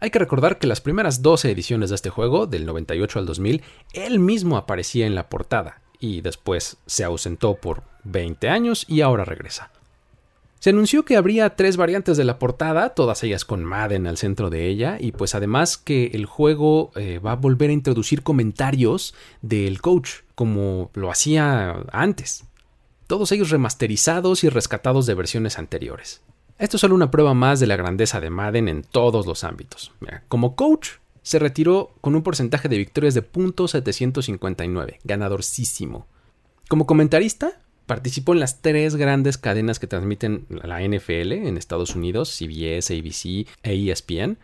Hay 0.00 0.10
que 0.10 0.18
recordar 0.18 0.58
que 0.58 0.66
las 0.66 0.80
primeras 0.80 1.22
12 1.22 1.50
ediciones 1.50 1.90
de 1.90 1.96
este 1.96 2.10
juego, 2.10 2.46
del 2.46 2.66
98 2.66 3.18
al 3.18 3.26
2000, 3.26 3.62
él 3.94 4.20
mismo 4.20 4.56
aparecía 4.56 5.06
en 5.06 5.14
la 5.14 5.28
portada, 5.28 5.80
y 5.98 6.20
después 6.20 6.76
se 6.86 7.04
ausentó 7.04 7.56
por 7.56 7.82
20 8.04 8.48
años 8.48 8.84
y 8.88 9.00
ahora 9.00 9.24
regresa. 9.24 9.70
Se 10.60 10.70
anunció 10.70 11.04
que 11.04 11.16
habría 11.16 11.54
tres 11.54 11.76
variantes 11.76 12.16
de 12.16 12.24
la 12.24 12.38
portada, 12.38 12.90
todas 12.90 13.22
ellas 13.22 13.44
con 13.44 13.62
Madden 13.64 14.08
al 14.08 14.16
centro 14.16 14.50
de 14.50 14.66
ella, 14.66 14.98
y 15.00 15.12
pues 15.12 15.34
además 15.36 15.78
que 15.78 16.06
el 16.14 16.26
juego 16.26 16.90
eh, 16.96 17.20
va 17.20 17.32
a 17.32 17.36
volver 17.36 17.70
a 17.70 17.74
introducir 17.74 18.22
comentarios 18.22 19.14
del 19.40 19.80
coach, 19.80 20.10
como 20.34 20.90
lo 20.94 21.10
hacía 21.12 21.84
antes. 21.92 22.44
Todos 23.06 23.30
ellos 23.30 23.50
remasterizados 23.50 24.42
y 24.42 24.48
rescatados 24.48 25.06
de 25.06 25.14
versiones 25.14 25.58
anteriores. 25.58 26.22
Esto 26.58 26.76
es 26.76 26.80
solo 26.80 26.96
una 26.96 27.12
prueba 27.12 27.34
más 27.34 27.60
de 27.60 27.68
la 27.68 27.76
grandeza 27.76 28.20
de 28.20 28.30
Madden 28.30 28.68
en 28.68 28.82
todos 28.82 29.26
los 29.26 29.44
ámbitos. 29.44 29.92
como 30.28 30.56
coach, 30.56 30.88
se 31.22 31.38
retiró 31.38 31.92
con 32.00 32.16
un 32.16 32.22
porcentaje 32.22 32.68
de 32.68 32.78
victorias 32.78 33.14
de 33.14 33.22
.759, 33.22 34.96
ganadorcísimo. 35.04 36.06
Como 36.68 36.86
comentarista, 36.86 37.60
participó 37.86 38.32
en 38.32 38.40
las 38.40 38.60
tres 38.60 38.96
grandes 38.96 39.38
cadenas 39.38 39.78
que 39.78 39.86
transmiten 39.86 40.46
la 40.48 40.80
NFL 40.80 41.32
en 41.32 41.56
Estados 41.56 41.94
Unidos, 41.94 42.36
CBS, 42.36 42.98
ABC 42.98 43.46
e 43.62 43.90
ESPN, 43.90 44.36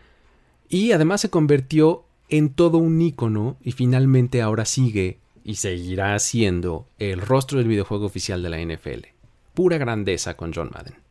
y 0.69 0.93
además 0.93 1.21
se 1.21 1.29
convirtió 1.29 2.05
en 2.29 2.49
todo 2.49 2.77
un 2.77 3.01
ícono 3.01 3.57
y 3.61 3.73
finalmente 3.73 4.41
ahora 4.41 4.65
sigue 4.65 5.19
y 5.43 5.55
seguirá 5.55 6.17
siendo 6.19 6.87
el 6.97 7.19
rostro 7.19 7.57
del 7.57 7.67
videojuego 7.67 8.05
oficial 8.05 8.41
de 8.41 8.49
la 8.49 8.59
NFL. 8.59 9.05
Pura 9.53 9.77
grandeza 9.77 10.37
con 10.37 10.53
John 10.53 10.71
Madden. 10.73 11.04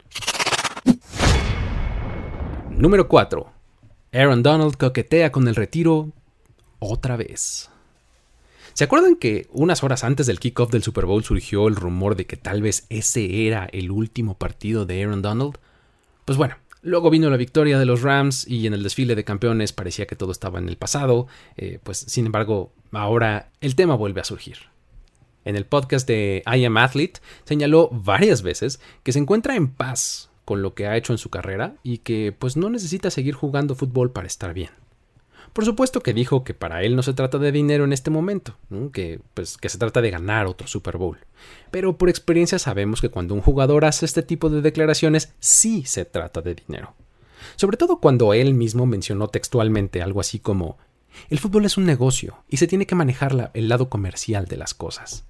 Número 2.85 3.09
4. 3.09 3.51
Aaron 4.13 4.43
Donald 4.43 4.77
coquetea 4.77 5.33
con 5.33 5.49
el 5.49 5.55
retiro 5.55 6.11
otra 6.81 7.17
vez. 7.17 7.71
¿Se 8.75 8.85
acuerdan 8.85 9.17
que 9.17 9.49
unas 9.53 9.83
horas 9.83 10.05
antes 10.05 10.27
del 10.27 10.39
kickoff 10.39 10.71
del 10.71 10.83
Super 10.83 11.07
Bowl 11.07 11.25
surgió 11.25 11.67
el 11.67 11.77
rumor 11.77 12.15
de 12.15 12.27
que 12.27 12.37
tal 12.37 12.61
vez 12.61 12.85
ese 12.91 13.47
era 13.47 13.65
el 13.73 13.91
último 13.91 14.37
partido 14.37 14.85
de 14.85 15.03
Aaron 15.03 15.23
Donald? 15.23 15.55
Pues 16.27 16.37
bueno, 16.37 16.57
luego 16.83 17.09
vino 17.09 17.31
la 17.31 17.39
victoria 17.39 17.79
de 17.79 17.87
los 17.87 18.03
Rams 18.03 18.47
y 18.47 18.67
en 18.67 18.75
el 18.75 18.83
desfile 18.83 19.15
de 19.15 19.25
campeones 19.25 19.73
parecía 19.73 20.05
que 20.05 20.15
todo 20.15 20.31
estaba 20.31 20.59
en 20.59 20.69
el 20.69 20.77
pasado, 20.77 21.27
eh, 21.57 21.79
pues 21.83 21.97
sin 21.97 22.27
embargo 22.27 22.71
ahora 22.93 23.49
el 23.63 23.77
tema 23.77 23.95
vuelve 23.95 24.21
a 24.21 24.25
surgir. 24.25 24.59
En 25.47 25.57
el 25.57 25.65
podcast 25.65 26.07
de 26.07 26.43
I 26.45 26.67
Am 26.67 26.77
Athlete 26.77 27.21
señaló 27.45 27.89
varias 27.91 28.43
veces 28.43 28.79
que 29.03 29.13
se 29.13 29.21
encuentra 29.21 29.57
en 29.57 29.69
paz 29.69 30.29
con 30.45 30.63
lo 30.63 30.75
que 30.75 30.87
ha 30.87 30.97
hecho 30.97 31.13
en 31.13 31.19
su 31.19 31.31
carrera 31.31 31.75
y 31.83 31.99
que 31.99 32.35
pues 32.37 32.57
no 32.57 32.71
necesita 32.71 33.11
seguir 33.11 33.35
jugando 33.35 33.75
fútbol 33.75 34.11
para 34.11 34.27
estar 34.27 34.55
bien. 34.55 34.71
Por 35.53 35.65
supuesto 35.65 36.01
que 36.01 36.13
dijo 36.13 36.43
que 36.43 36.53
para 36.53 36.83
él 36.83 36.97
no 36.97 37.03
se 37.03 37.15
trata 37.15 37.39
de 37.39 37.53
dinero 37.53 37.85
en 37.85 37.93
este 37.93 38.11
momento, 38.11 38.57
que, 38.93 39.21
pues, 39.35 39.57
que 39.57 39.69
se 39.69 39.79
trata 39.79 40.01
de 40.01 40.11
ganar 40.11 40.47
otro 40.47 40.67
Super 40.67 40.97
Bowl. 40.97 41.19
Pero 41.71 41.97
por 41.97 42.09
experiencia 42.09 42.59
sabemos 42.59 43.01
que 43.01 43.09
cuando 43.09 43.35
un 43.35 43.41
jugador 43.41 43.85
hace 43.85 44.05
este 44.05 44.23
tipo 44.23 44.51
de 44.51 44.63
declaraciones 44.63 45.33
sí 45.39 45.85
se 45.85 46.05
trata 46.05 46.41
de 46.41 46.57
dinero. 46.57 46.95
Sobre 47.55 47.77
todo 47.77 48.01
cuando 48.01 48.35
él 48.35 48.55
mismo 48.55 48.87
mencionó 48.87 49.29
textualmente 49.29 50.03
algo 50.03 50.21
así 50.21 50.41
como 50.41 50.77
el 51.31 51.39
fútbol 51.39 51.65
es 51.65 51.77
un 51.77 51.85
negocio 51.85 52.43
y 52.49 52.57
se 52.57 52.67
tiene 52.67 52.87
que 52.87 52.97
manejar 52.97 53.53
el 53.55 53.69
lado 53.69 53.89
comercial 53.89 54.47
de 54.47 54.57
las 54.57 54.75
cosas. 54.75 55.25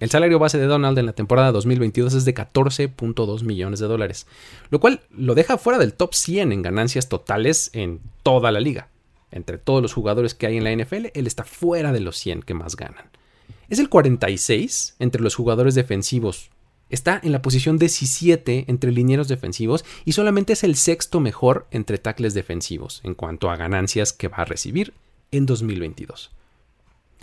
El 0.00 0.08
salario 0.08 0.38
base 0.38 0.56
de 0.56 0.64
Donald 0.64 0.98
en 0.98 1.04
la 1.04 1.12
temporada 1.12 1.52
2022 1.52 2.14
es 2.14 2.24
de 2.24 2.34
14.2 2.34 3.42
millones 3.42 3.80
de 3.80 3.86
dólares, 3.86 4.26
lo 4.70 4.80
cual 4.80 5.02
lo 5.10 5.34
deja 5.34 5.58
fuera 5.58 5.78
del 5.78 5.92
top 5.92 6.14
100 6.14 6.52
en 6.52 6.62
ganancias 6.62 7.10
totales 7.10 7.68
en 7.74 8.00
toda 8.22 8.50
la 8.50 8.60
liga. 8.60 8.88
Entre 9.30 9.58
todos 9.58 9.82
los 9.82 9.92
jugadores 9.92 10.34
que 10.34 10.46
hay 10.46 10.56
en 10.56 10.64
la 10.64 10.74
NFL, 10.74 11.08
él 11.12 11.26
está 11.26 11.44
fuera 11.44 11.92
de 11.92 12.00
los 12.00 12.16
100 12.16 12.44
que 12.44 12.54
más 12.54 12.76
ganan. 12.76 13.10
Es 13.68 13.78
el 13.78 13.90
46 13.90 14.96
entre 15.00 15.20
los 15.20 15.34
jugadores 15.34 15.74
defensivos. 15.74 16.50
Está 16.88 17.20
en 17.22 17.32
la 17.32 17.42
posición 17.42 17.76
17 17.76 18.64
entre 18.68 18.92
linieros 18.92 19.28
defensivos 19.28 19.84
y 20.06 20.12
solamente 20.12 20.54
es 20.54 20.64
el 20.64 20.76
sexto 20.76 21.20
mejor 21.20 21.66
entre 21.72 21.98
tackles 21.98 22.32
defensivos 22.32 23.02
en 23.04 23.14
cuanto 23.14 23.50
a 23.50 23.56
ganancias 23.56 24.14
que 24.14 24.28
va 24.28 24.38
a 24.38 24.44
recibir 24.46 24.94
en 25.30 25.44
2022. 25.44 26.30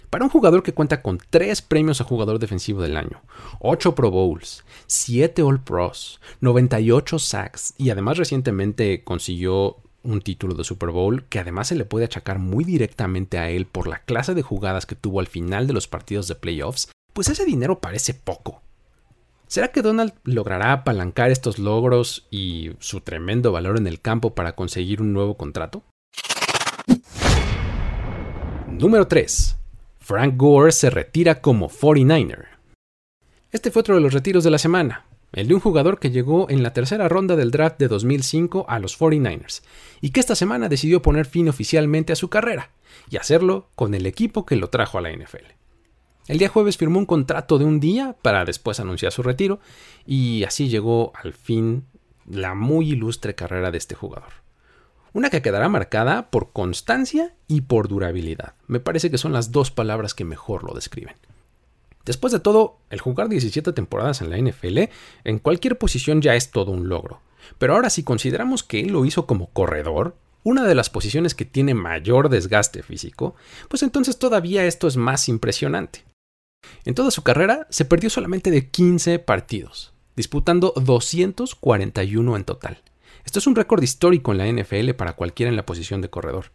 Para 0.09 0.23
un 0.23 0.29
jugador 0.31 0.63
que 0.63 0.73
cuenta 0.73 1.01
con 1.01 1.17
3 1.17 1.61
premios 1.63 1.99
a 1.99 2.05
jugador 2.05 2.39
defensivo 2.39 2.81
del 2.81 2.95
año, 2.95 3.21
8 3.59 3.93
Pro 3.93 4.09
Bowls, 4.09 4.63
7 4.85 5.41
All 5.41 5.61
Pros, 5.61 6.21
98 6.39 7.19
sacks 7.19 7.73
y 7.77 7.89
además 7.89 8.17
recientemente 8.17 9.03
consiguió 9.03 9.77
un 10.03 10.21
título 10.21 10.53
de 10.55 10.63
Super 10.63 10.91
Bowl 10.91 11.25
que 11.25 11.39
además 11.39 11.67
se 11.67 11.75
le 11.75 11.83
puede 11.83 12.05
achacar 12.05 12.39
muy 12.39 12.63
directamente 12.63 13.37
a 13.37 13.49
él 13.49 13.65
por 13.65 13.87
la 13.87 13.99
clase 13.99 14.33
de 14.33 14.43
jugadas 14.43 14.85
que 14.85 14.95
tuvo 14.95 15.19
al 15.19 15.27
final 15.27 15.67
de 15.67 15.73
los 15.73 15.89
partidos 15.89 16.29
de 16.29 16.35
playoffs, 16.35 16.89
pues 17.11 17.27
ese 17.27 17.43
dinero 17.43 17.79
parece 17.79 18.13
poco. 18.13 18.61
¿Será 19.47 19.69
que 19.69 19.81
Donald 19.81 20.13
logrará 20.23 20.71
apalancar 20.71 21.31
estos 21.31 21.59
logros 21.59 22.27
y 22.31 22.71
su 22.79 23.01
tremendo 23.01 23.51
valor 23.51 23.77
en 23.77 23.87
el 23.87 23.99
campo 23.99 24.35
para 24.35 24.55
conseguir 24.55 25.01
un 25.01 25.11
nuevo 25.11 25.35
contrato? 25.35 25.83
Número 28.67 29.07
3. 29.07 29.57
Frank 30.07 30.35
Gore 30.37 30.71
se 30.71 30.89
retira 30.89 31.41
como 31.41 31.67
49er. 31.67 32.45
Este 33.51 33.71
fue 33.71 33.81
otro 33.81 33.95
de 33.95 33.99
los 33.99 34.13
retiros 34.13 34.45
de 34.45 34.49
la 34.49 34.57
semana, 34.57 35.05
el 35.33 35.49
de 35.49 35.53
un 35.53 35.59
jugador 35.59 35.99
que 35.99 36.11
llegó 36.11 36.49
en 36.49 36.63
la 36.63 36.71
tercera 36.71 37.09
ronda 37.09 37.35
del 37.35 37.51
draft 37.51 37.77
de 37.77 37.89
2005 37.89 38.67
a 38.69 38.79
los 38.79 38.97
49ers 38.97 39.63
y 39.99 40.11
que 40.11 40.21
esta 40.21 40.35
semana 40.35 40.69
decidió 40.69 41.01
poner 41.01 41.25
fin 41.25 41.49
oficialmente 41.49 42.13
a 42.13 42.15
su 42.15 42.29
carrera 42.29 42.71
y 43.09 43.17
hacerlo 43.17 43.67
con 43.75 43.93
el 43.95 44.05
equipo 44.05 44.45
que 44.45 44.55
lo 44.55 44.69
trajo 44.69 44.97
a 44.97 45.01
la 45.01 45.11
NFL. 45.11 45.43
El 46.29 46.37
día 46.37 46.47
jueves 46.47 46.77
firmó 46.77 46.99
un 46.99 47.05
contrato 47.05 47.57
de 47.57 47.65
un 47.65 47.81
día 47.81 48.15
para 48.21 48.45
después 48.45 48.79
anunciar 48.79 49.11
su 49.11 49.23
retiro 49.23 49.59
y 50.05 50.45
así 50.45 50.69
llegó 50.69 51.11
al 51.21 51.33
fin 51.33 51.83
la 52.25 52.55
muy 52.55 52.91
ilustre 52.91 53.35
carrera 53.35 53.71
de 53.71 53.77
este 53.77 53.95
jugador. 53.95 54.46
Una 55.17 55.31
que 55.31 55.41
quedará 55.41 55.67
marcada 55.67 56.29
por 56.29 56.51
constancia 56.51 57.33
y 57.47 57.61
por 57.61 57.87
durabilidad. 57.87 58.53
Me 58.67 58.79
parece 58.79 59.09
que 59.09 59.17
son 59.17 59.33
las 59.33 59.51
dos 59.51 59.71
palabras 59.71 60.13
que 60.13 60.25
mejor 60.25 60.63
lo 60.63 60.75
describen. 60.75 61.15
Después 62.05 62.31
de 62.31 62.39
todo, 62.39 62.77
el 62.91 63.01
jugar 63.01 63.27
17 63.27 63.73
temporadas 63.73 64.21
en 64.21 64.29
la 64.29 64.37
NFL 64.37 64.77
en 65.23 65.39
cualquier 65.39 65.79
posición 65.79 66.21
ya 66.21 66.35
es 66.35 66.51
todo 66.51 66.69
un 66.69 66.87
logro. 66.87 67.19
Pero 67.57 67.73
ahora 67.73 67.89
si 67.89 68.03
consideramos 68.03 68.61
que 68.61 68.79
él 68.79 68.91
lo 68.91 69.05
hizo 69.05 69.25
como 69.25 69.49
corredor, 69.49 70.15
una 70.43 70.65
de 70.65 70.75
las 70.75 70.91
posiciones 70.91 71.33
que 71.33 71.45
tiene 71.45 71.73
mayor 71.73 72.29
desgaste 72.29 72.83
físico, 72.83 73.33
pues 73.69 73.81
entonces 73.81 74.19
todavía 74.19 74.65
esto 74.65 74.87
es 74.87 74.97
más 74.97 75.29
impresionante. 75.29 76.03
En 76.85 76.93
toda 76.93 77.09
su 77.09 77.23
carrera 77.23 77.65
se 77.71 77.85
perdió 77.85 78.11
solamente 78.11 78.51
de 78.51 78.69
15 78.69 79.17
partidos, 79.17 79.93
disputando 80.15 80.73
241 80.75 82.35
en 82.35 82.43
total. 82.43 82.83
Esto 83.27 83.39
es 83.39 83.47
un 83.47 83.57
récord 83.57 83.83
histórico 83.83 84.31
en 84.31 84.37
la 84.37 84.47
NFL 84.47 84.91
para 84.91 85.11
cualquiera 85.11 85.49
en 85.49 85.57
la 85.57 85.65
posición 85.65 85.99
de 85.99 86.09
corredor. 86.09 86.53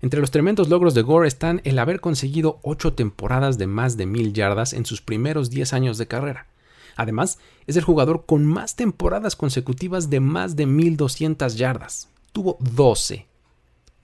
Entre 0.00 0.20
los 0.20 0.30
tremendos 0.30 0.70
logros 0.70 0.94
de 0.94 1.02
Gore 1.02 1.28
están 1.28 1.60
el 1.64 1.78
haber 1.78 2.00
conseguido 2.00 2.60
8 2.62 2.94
temporadas 2.94 3.58
de 3.58 3.66
más 3.66 3.98
de 3.98 4.06
1000 4.06 4.32
yardas 4.32 4.72
en 4.72 4.86
sus 4.86 5.02
primeros 5.02 5.50
10 5.50 5.74
años 5.74 5.98
de 5.98 6.06
carrera. 6.06 6.46
Además, 6.96 7.38
es 7.66 7.76
el 7.76 7.84
jugador 7.84 8.24
con 8.24 8.46
más 8.46 8.74
temporadas 8.74 9.36
consecutivas 9.36 10.08
de 10.08 10.20
más 10.20 10.56
de 10.56 10.64
1200 10.64 11.56
yardas. 11.56 12.08
Tuvo 12.32 12.56
12 12.60 13.26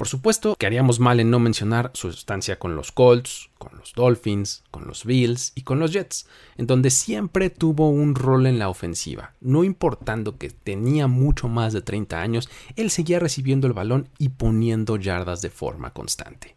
por 0.01 0.09
supuesto 0.09 0.57
que 0.57 0.65
haríamos 0.65 0.99
mal 0.99 1.21
en 1.21 1.31
no 1.31 1.39
mencionar 1.41 1.91
su 1.93 2.09
estancia 2.09 2.59
con 2.59 2.75
los 2.75 2.91
Colts, 2.91 3.51
con 3.59 3.77
los 3.77 3.93
Dolphins, 3.93 4.65
con 4.71 4.87
los 4.87 5.05
Bills 5.05 5.53
y 5.55 5.61
con 5.61 5.79
los 5.79 5.93
Jets, 5.93 6.27
en 6.57 6.67
donde 6.67 6.89
siempre 6.89 7.51
tuvo 7.51 7.91
un 7.91 8.15
rol 8.15 8.47
en 8.47 8.59
la 8.59 8.71
ofensiva. 8.71 9.35
No 9.43 9.63
importando 9.63 10.39
que 10.39 10.49
tenía 10.49 11.07
mucho 11.07 11.49
más 11.49 11.75
de 11.75 11.83
30 11.83 12.19
años, 12.19 12.49
él 12.77 12.91
seguía 12.91 13.19
recibiendo 13.19 13.67
el 13.67 13.75
balón 13.75 14.09
y 14.17 14.31
poniendo 14.31 14.97
yardas 14.97 15.43
de 15.43 15.51
forma 15.51 15.93
constante. 15.93 16.57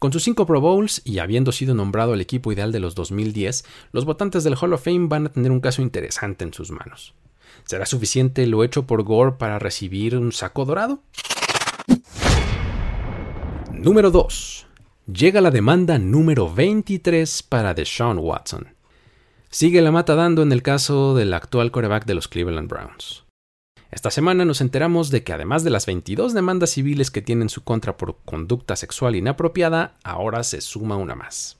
Con 0.00 0.12
sus 0.12 0.24
5 0.24 0.44
Pro 0.44 0.60
Bowls 0.60 1.00
y 1.04 1.20
habiendo 1.20 1.52
sido 1.52 1.76
nombrado 1.76 2.12
el 2.14 2.20
equipo 2.20 2.50
ideal 2.50 2.72
de 2.72 2.80
los 2.80 2.96
2010, 2.96 3.64
los 3.92 4.04
votantes 4.04 4.42
del 4.42 4.56
Hall 4.60 4.72
of 4.72 4.82
Fame 4.82 5.06
van 5.06 5.26
a 5.26 5.32
tener 5.32 5.52
un 5.52 5.60
caso 5.60 5.80
interesante 5.80 6.42
en 6.42 6.52
sus 6.52 6.72
manos. 6.72 7.14
¿Será 7.66 7.86
suficiente 7.86 8.44
lo 8.48 8.64
hecho 8.64 8.84
por 8.84 9.04
Gore 9.04 9.36
para 9.38 9.60
recibir 9.60 10.16
un 10.16 10.32
saco 10.32 10.64
dorado? 10.64 10.98
Número 13.84 14.10
2. 14.10 14.66
Llega 15.12 15.42
la 15.42 15.50
demanda 15.50 15.98
número 15.98 16.50
23 16.50 17.42
para 17.42 17.74
Deshaun 17.74 18.16
Watson. 18.16 18.68
Sigue 19.50 19.82
la 19.82 19.92
mata 19.92 20.14
dando 20.14 20.42
en 20.42 20.52
el 20.52 20.62
caso 20.62 21.14
del 21.14 21.34
actual 21.34 21.70
coreback 21.70 22.06
de 22.06 22.14
los 22.14 22.26
Cleveland 22.26 22.70
Browns. 22.70 23.24
Esta 23.90 24.10
semana 24.10 24.46
nos 24.46 24.62
enteramos 24.62 25.10
de 25.10 25.22
que 25.22 25.34
además 25.34 25.64
de 25.64 25.70
las 25.70 25.84
22 25.84 26.32
demandas 26.32 26.70
civiles 26.70 27.10
que 27.10 27.20
tienen 27.20 27.50
su 27.50 27.62
contra 27.62 27.98
por 27.98 28.16
conducta 28.24 28.74
sexual 28.74 29.16
inapropiada, 29.16 29.98
ahora 30.02 30.44
se 30.44 30.62
suma 30.62 30.96
una 30.96 31.14
más. 31.14 31.58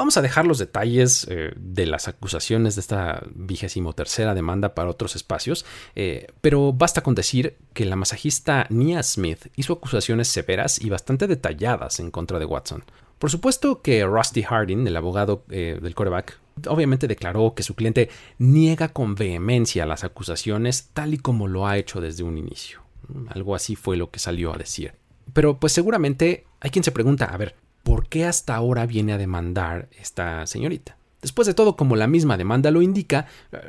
Vamos 0.00 0.16
a 0.16 0.22
dejar 0.22 0.46
los 0.46 0.56
detalles 0.56 1.26
eh, 1.28 1.52
de 1.56 1.84
las 1.84 2.08
acusaciones 2.08 2.74
de 2.74 2.80
esta 2.80 3.22
vigésimo 3.34 3.92
tercera 3.92 4.34
demanda 4.34 4.74
para 4.74 4.88
otros 4.88 5.14
espacios, 5.14 5.66
eh, 5.94 6.28
pero 6.40 6.72
basta 6.72 7.02
con 7.02 7.14
decir 7.14 7.58
que 7.74 7.84
la 7.84 7.96
masajista 7.96 8.66
Nia 8.70 9.02
Smith 9.02 9.48
hizo 9.56 9.74
acusaciones 9.74 10.28
severas 10.28 10.80
y 10.80 10.88
bastante 10.88 11.26
detalladas 11.26 12.00
en 12.00 12.10
contra 12.10 12.38
de 12.38 12.46
Watson. 12.46 12.82
Por 13.18 13.30
supuesto 13.30 13.82
que 13.82 14.02
Rusty 14.06 14.42
Harding, 14.42 14.86
el 14.86 14.96
abogado 14.96 15.44
eh, 15.50 15.78
del 15.82 15.94
coreback, 15.94 16.40
obviamente 16.66 17.06
declaró 17.06 17.52
que 17.54 17.62
su 17.62 17.74
cliente 17.74 18.08
niega 18.38 18.88
con 18.88 19.16
vehemencia 19.16 19.84
las 19.84 20.02
acusaciones 20.02 20.88
tal 20.94 21.12
y 21.12 21.18
como 21.18 21.46
lo 21.46 21.66
ha 21.66 21.76
hecho 21.76 22.00
desde 22.00 22.22
un 22.22 22.38
inicio. 22.38 22.80
Algo 23.28 23.54
así 23.54 23.76
fue 23.76 23.98
lo 23.98 24.10
que 24.10 24.18
salió 24.18 24.54
a 24.54 24.56
decir. 24.56 24.94
Pero 25.34 25.60
pues 25.60 25.74
seguramente 25.74 26.46
hay 26.58 26.70
quien 26.70 26.84
se 26.84 26.90
pregunta, 26.90 27.26
a 27.26 27.36
ver, 27.36 27.54
¿por 27.54 27.69
qué 28.10 28.26
hasta 28.26 28.54
ahora 28.54 28.84
viene 28.84 29.14
a 29.14 29.18
demandar 29.18 29.88
esta 29.98 30.46
señorita? 30.46 30.98
Después 31.22 31.46
de 31.46 31.54
todo, 31.54 31.76
como 31.76 31.96
la 31.96 32.06
misma 32.06 32.36
demanda 32.36 32.70
lo 32.70 32.82
indica, 32.82 33.26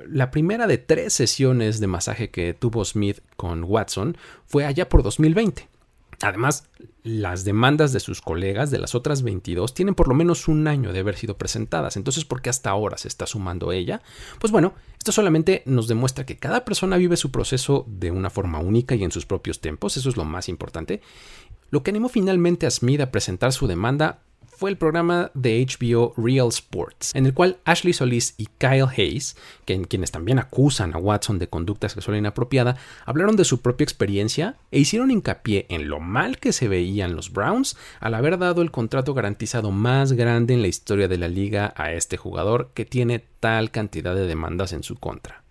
la 0.07 0.31
primera 0.31 0.67
de 0.67 0.77
tres 0.77 1.13
sesiones 1.13 1.79
de 1.79 1.87
masaje 1.87 2.29
que 2.29 2.53
tuvo 2.53 2.83
Smith 2.85 3.19
con 3.35 3.63
Watson 3.63 4.17
fue 4.45 4.65
allá 4.65 4.87
por 4.87 5.03
2020. 5.03 5.67
Además, 6.21 6.69
las 7.03 7.43
demandas 7.43 7.93
de 7.93 7.99
sus 7.99 8.21
colegas 8.21 8.69
de 8.69 8.77
las 8.77 8.93
otras 8.93 9.23
22 9.23 9.73
tienen 9.73 9.95
por 9.95 10.07
lo 10.07 10.13
menos 10.13 10.47
un 10.47 10.67
año 10.67 10.93
de 10.93 10.99
haber 10.99 11.17
sido 11.17 11.37
presentadas. 11.37 11.97
Entonces, 11.97 12.25
¿por 12.25 12.41
qué 12.41 12.49
hasta 12.49 12.69
ahora 12.69 12.97
se 12.97 13.07
está 13.07 13.25
sumando 13.25 13.71
ella? 13.71 14.01
Pues 14.39 14.51
bueno, 14.51 14.73
esto 14.97 15.11
solamente 15.11 15.63
nos 15.65 15.87
demuestra 15.87 16.25
que 16.25 16.37
cada 16.37 16.63
persona 16.63 16.97
vive 16.97 17.17
su 17.17 17.31
proceso 17.31 17.85
de 17.87 18.11
una 18.11 18.29
forma 18.29 18.59
única 18.59 18.93
y 18.95 19.03
en 19.03 19.11
sus 19.11 19.25
propios 19.25 19.61
tiempos. 19.61 19.97
Eso 19.97 20.09
es 20.09 20.17
lo 20.17 20.25
más 20.25 20.47
importante. 20.47 21.01
Lo 21.71 21.81
que 21.81 21.89
animó 21.89 22.07
finalmente 22.07 22.67
a 22.67 22.71
Smith 22.71 23.01
a 23.01 23.11
presentar 23.11 23.51
su 23.51 23.65
demanda 23.65 24.19
fue 24.61 24.69
el 24.69 24.77
programa 24.77 25.31
de 25.33 25.65
HBO 25.65 26.13
Real 26.17 26.49
Sports, 26.49 27.15
en 27.15 27.25
el 27.25 27.33
cual 27.33 27.57
Ashley 27.65 27.93
Solis 27.93 28.35
y 28.37 28.45
Kyle 28.59 28.85
Hayes, 28.95 29.35
quienes 29.65 30.11
también 30.11 30.37
acusan 30.37 30.93
a 30.93 30.99
Watson 30.99 31.39
de 31.39 31.47
conducta 31.47 31.89
sexual 31.89 32.17
inapropiada, 32.17 32.77
hablaron 33.07 33.35
de 33.35 33.43
su 33.43 33.63
propia 33.63 33.85
experiencia 33.85 34.57
e 34.69 34.77
hicieron 34.77 35.09
hincapié 35.09 35.65
en 35.69 35.89
lo 35.89 35.99
mal 35.99 36.37
que 36.37 36.53
se 36.53 36.67
veían 36.67 37.15
los 37.15 37.33
Browns 37.33 37.75
al 37.99 38.13
haber 38.13 38.37
dado 38.37 38.61
el 38.61 38.69
contrato 38.69 39.15
garantizado 39.15 39.71
más 39.71 40.13
grande 40.13 40.53
en 40.53 40.61
la 40.61 40.67
historia 40.67 41.07
de 41.07 41.17
la 41.17 41.27
liga 41.27 41.73
a 41.75 41.93
este 41.93 42.17
jugador 42.17 42.69
que 42.75 42.85
tiene 42.85 43.25
tal 43.39 43.71
cantidad 43.71 44.13
de 44.13 44.27
demandas 44.27 44.73
en 44.73 44.83
su 44.83 44.95
contra. 44.95 45.41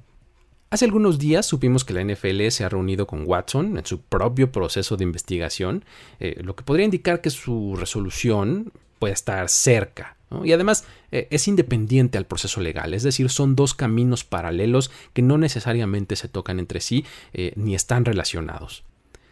Hace 0.71 0.85
algunos 0.85 1.19
días 1.19 1.47
supimos 1.47 1.85
que 1.85 1.95
la 1.95 2.05
NFL 2.05 2.47
se 2.51 2.63
ha 2.63 2.69
reunido 2.69 3.09
con 3.09 3.25
Watson 3.27 3.77
en 3.77 3.85
su 3.85 4.03
propio 4.03 4.53
proceso 4.53 4.97
de 4.97 5.03
investigación, 5.03 5.85
eh, 6.21 6.41
lo 6.45 6.55
que 6.55 6.63
podría 6.63 6.85
indicar 6.85 7.21
que 7.21 7.31
su 7.31 7.75
resolución 7.75 8.73
puede 9.01 9.15
estar 9.15 9.49
cerca. 9.49 10.17
Y 10.45 10.53
además 10.53 10.85
eh, 11.11 11.27
es 11.33 11.49
independiente 11.49 12.17
al 12.17 12.27
proceso 12.27 12.61
legal, 12.61 12.95
es 12.95 13.03
decir, 13.03 13.29
son 13.31 13.57
dos 13.57 13.75
caminos 13.75 14.23
paralelos 14.23 14.93
que 15.13 15.23
no 15.23 15.39
necesariamente 15.39 16.15
se 16.15 16.29
tocan 16.29 16.61
entre 16.61 16.81
sí 16.81 17.05
eh, 17.33 17.53
ni 17.57 17.75
están 17.75 18.05
relacionados. 18.05 18.85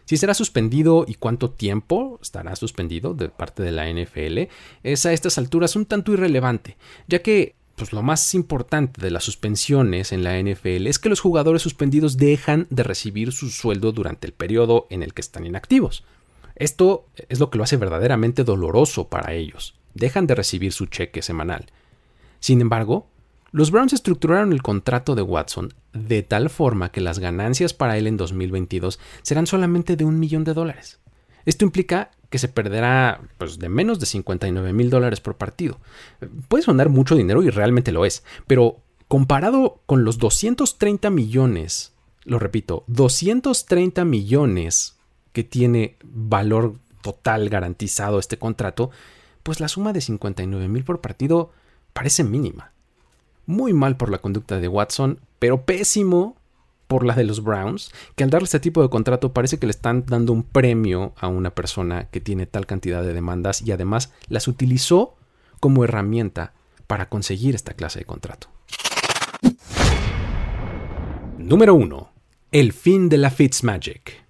Si 0.03 0.17
será 0.17 0.33
suspendido 0.33 1.05
y 1.07 1.13
cuánto 1.13 1.51
tiempo 1.51 2.19
estará 2.21 2.55
suspendido 2.57 3.13
de 3.13 3.29
parte 3.29 3.63
de 3.63 3.71
la 3.71 3.87
NFL 3.87 4.51
es 4.83 5.05
a 5.05 5.13
estas 5.13 5.37
alturas 5.37 5.77
un 5.77 5.85
tanto 5.85 6.11
irrelevante, 6.11 6.75
ya 7.07 7.21
que 7.21 7.55
pues, 7.75 7.93
lo 7.93 8.01
más 8.01 8.35
importante 8.35 8.99
de 8.99 9.09
las 9.09 9.23
suspensiones 9.23 10.11
en 10.11 10.23
la 10.23 10.37
NFL 10.37 10.87
es 10.87 10.99
que 10.99 11.07
los 11.07 11.21
jugadores 11.21 11.61
suspendidos 11.61 12.17
dejan 12.17 12.67
de 12.69 12.83
recibir 12.83 13.31
su 13.31 13.49
sueldo 13.49 13.93
durante 13.93 14.27
el 14.27 14.33
periodo 14.33 14.85
en 14.89 15.01
el 15.01 15.13
que 15.13 15.21
están 15.21 15.45
inactivos. 15.45 16.03
Esto 16.59 17.07
es 17.29 17.39
lo 17.39 17.49
que 17.49 17.57
lo 17.57 17.63
hace 17.63 17.77
verdaderamente 17.77 18.43
doloroso 18.43 19.07
para 19.07 19.33
ellos. 19.33 19.75
Dejan 19.93 20.27
de 20.27 20.35
recibir 20.35 20.73
su 20.73 20.85
cheque 20.85 21.21
semanal. 21.21 21.67
Sin 22.39 22.61
embargo, 22.61 23.07
los 23.51 23.71
Browns 23.71 23.93
estructuraron 23.93 24.51
el 24.53 24.61
contrato 24.61 25.15
de 25.15 25.21
Watson 25.21 25.73
de 25.93 26.21
tal 26.21 26.49
forma 26.49 26.91
que 26.91 27.01
las 27.01 27.17
ganancias 27.17 27.73
para 27.73 27.97
él 27.97 28.05
en 28.05 28.17
2022 28.17 28.99
serán 29.23 29.47
solamente 29.47 29.95
de 29.95 30.05
un 30.05 30.19
millón 30.19 30.43
de 30.43 30.53
dólares. 30.53 30.99
Esto 31.45 31.65
implica 31.65 32.11
que 32.29 32.37
se 32.37 32.49
perderá 32.49 33.21
pues, 33.37 33.57
de 33.57 33.69
menos 33.69 33.99
de 33.99 34.05
59 34.05 34.73
mil 34.73 34.89
dólares 34.89 35.21
por 35.21 35.37
partido. 35.37 35.79
Puede 36.47 36.63
sonar 36.63 36.89
mucho 36.89 37.15
dinero 37.15 37.41
y 37.41 37.49
realmente 37.49 37.91
lo 37.91 38.05
es, 38.05 38.23
pero 38.45 38.81
comparado 39.07 39.81
con 39.85 40.03
los 40.03 40.19
230 40.19 41.09
millones, 41.09 41.93
lo 42.25 42.37
repito, 42.37 42.83
230 42.87 44.05
millones 44.05 44.98
que 45.39 45.45
tiene 45.45 45.95
valor 46.03 46.73
total 47.01 47.47
garantizado 47.47 48.19
este 48.19 48.37
contrato, 48.37 48.91
pues 49.41 49.61
la 49.61 49.69
suma 49.69 49.93
de 49.93 50.01
59 50.01 50.67
mil 50.67 50.83
por 50.83 50.99
partido 50.99 51.51
parece 51.93 52.25
mínima. 52.25 52.73
Muy 53.45 53.71
mal 53.71 53.95
por 53.95 54.11
la 54.11 54.17
conducta 54.17 54.59
de 54.59 54.67
Watson, 54.67 55.21
pero 55.39 55.61
pésimo 55.61 56.35
por 56.87 57.05
la 57.05 57.15
de 57.15 57.23
los 57.23 57.41
Browns, 57.41 57.93
que 58.17 58.25
al 58.25 58.29
darle 58.31 58.47
este 58.47 58.59
tipo 58.59 58.81
de 58.81 58.89
contrato 58.89 59.31
parece 59.31 59.59
que 59.59 59.65
le 59.65 59.71
están 59.71 60.05
dando 60.07 60.33
un 60.33 60.43
premio 60.43 61.13
a 61.17 61.29
una 61.29 61.51
persona 61.51 62.09
que 62.09 62.19
tiene 62.19 62.45
tal 62.45 62.65
cantidad 62.65 63.01
de 63.01 63.13
demandas 63.13 63.61
y 63.61 63.71
además 63.71 64.11
las 64.27 64.49
utilizó 64.49 65.15
como 65.61 65.85
herramienta 65.85 66.51
para 66.85 67.07
conseguir 67.07 67.55
esta 67.55 67.75
clase 67.75 67.99
de 67.99 68.05
contrato. 68.05 68.49
Número 71.37 71.75
1. 71.75 72.11
El 72.51 72.73
fin 72.73 73.07
de 73.07 73.19
la 73.19 73.31
Fitzmagic. 73.31 74.28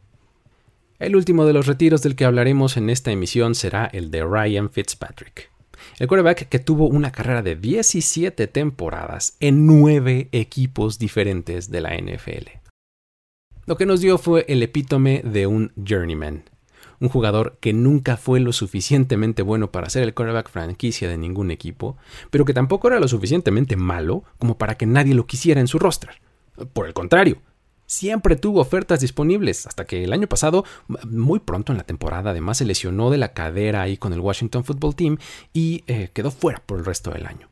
El 0.99 1.15
último 1.15 1.45
de 1.45 1.53
los 1.53 1.65
retiros 1.65 2.01
del 2.01 2.17
que 2.17 2.25
hablaremos 2.25 2.75
en 2.75 2.89
esta 2.89 3.09
emisión 3.09 3.55
será 3.55 3.85
el 3.85 4.11
de 4.11 4.21
Ryan 4.21 4.69
Fitzpatrick. 4.69 5.49
El 5.97 6.09
quarterback 6.09 6.49
que 6.49 6.59
tuvo 6.59 6.87
una 6.87 7.13
carrera 7.13 7.41
de 7.41 7.55
17 7.55 8.47
temporadas 8.47 9.37
en 9.39 9.65
9 9.65 10.27
equipos 10.33 10.99
diferentes 10.99 11.71
de 11.71 11.79
la 11.79 11.95
NFL. 11.95 12.49
Lo 13.65 13.77
que 13.77 13.85
nos 13.85 14.01
dio 14.01 14.17
fue 14.17 14.43
el 14.49 14.61
epítome 14.61 15.21
de 15.23 15.47
un 15.47 15.71
journeyman, 15.77 16.43
un 16.99 17.07
jugador 17.07 17.57
que 17.61 17.71
nunca 17.71 18.17
fue 18.17 18.41
lo 18.41 18.51
suficientemente 18.51 19.41
bueno 19.41 19.71
para 19.71 19.89
ser 19.89 20.03
el 20.03 20.13
quarterback 20.13 20.49
franquicia 20.49 21.07
de 21.07 21.17
ningún 21.17 21.49
equipo, 21.49 21.95
pero 22.29 22.43
que 22.43 22.53
tampoco 22.53 22.89
era 22.89 22.99
lo 22.99 23.07
suficientemente 23.07 23.77
malo 23.77 24.25
como 24.37 24.57
para 24.57 24.75
que 24.75 24.85
nadie 24.85 25.15
lo 25.15 25.27
quisiera 25.27 25.61
en 25.61 25.67
su 25.67 25.79
roster. 25.79 26.21
Por 26.73 26.87
el 26.87 26.93
contrario, 26.93 27.37
siempre 27.89 28.35
tuvo 28.35 28.61
ofertas 28.61 28.99
disponibles, 28.99 29.65
hasta 29.65 29.85
que 29.85 30.03
el 30.03 30.13
año 30.13 30.27
pasado, 30.27 30.63
muy 31.07 31.39
pronto 31.39 31.73
en 31.73 31.77
la 31.79 31.83
temporada, 31.83 32.29
además 32.29 32.59
se 32.59 32.65
lesionó 32.65 33.09
de 33.09 33.17
la 33.17 33.33
cadera 33.33 33.81
ahí 33.81 33.97
con 33.97 34.13
el 34.13 34.19
Washington 34.19 34.63
Football 34.63 34.95
Team 34.95 35.17
y 35.53 35.83
eh, 35.87 36.09
quedó 36.13 36.29
fuera 36.29 36.61
por 36.63 36.77
el 36.77 36.85
resto 36.85 37.09
del 37.09 37.25
año. 37.25 37.49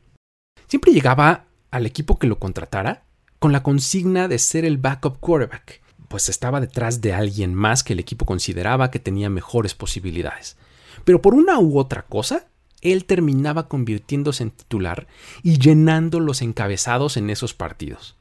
Siempre 0.68 0.92
llegaba 0.92 1.46
al 1.72 1.86
equipo 1.86 2.20
que 2.20 2.28
lo 2.28 2.38
contratara 2.38 3.02
con 3.40 3.50
la 3.50 3.64
consigna 3.64 4.28
de 4.28 4.38
ser 4.38 4.64
el 4.64 4.78
backup 4.78 5.18
quarterback, 5.18 5.82
pues 6.06 6.28
estaba 6.28 6.60
detrás 6.60 7.00
de 7.00 7.12
alguien 7.12 7.52
más 7.52 7.82
que 7.82 7.94
el 7.94 7.98
equipo 7.98 8.24
consideraba 8.24 8.92
que 8.92 9.00
tenía 9.00 9.30
mejores 9.30 9.74
posibilidades. 9.74 10.56
Pero 11.04 11.20
por 11.20 11.34
una 11.34 11.58
u 11.58 11.78
otra 11.78 12.02
cosa, 12.02 12.46
él 12.80 13.06
terminaba 13.06 13.68
convirtiéndose 13.68 14.44
en 14.44 14.52
titular 14.52 15.08
y 15.42 15.58
llenando 15.58 16.20
los 16.20 16.42
encabezados 16.42 17.16
en 17.16 17.28
esos 17.28 17.54
partidos. 17.54 18.16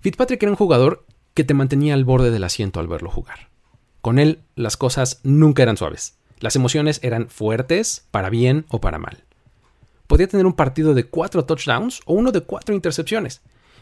Fitzpatrick 0.00 0.42
era 0.42 0.52
un 0.52 0.56
jugador 0.56 1.06
que 1.34 1.44
te 1.44 1.54
mantenía 1.54 1.94
al 1.94 2.04
borde 2.04 2.30
del 2.30 2.44
asiento 2.44 2.80
al 2.80 2.88
verlo 2.88 3.10
jugar. 3.10 3.50
Con 4.00 4.18
él 4.18 4.40
las 4.54 4.76
cosas 4.76 5.20
nunca 5.24 5.62
eran 5.62 5.76
suaves. 5.76 6.16
Las 6.38 6.56
emociones 6.56 7.00
eran 7.02 7.28
fuertes, 7.28 8.06
para 8.10 8.30
bien 8.30 8.66
o 8.68 8.80
para 8.80 8.98
mal. 8.98 9.24
Podía 10.06 10.28
tener 10.28 10.46
un 10.46 10.52
partido 10.52 10.94
de 10.94 11.04
cuatro 11.04 11.44
touchdowns 11.44 12.00
o 12.04 12.14
uno 12.14 12.30
de 12.30 12.42
cuatro 12.42 12.74
intercepciones. 12.74 13.40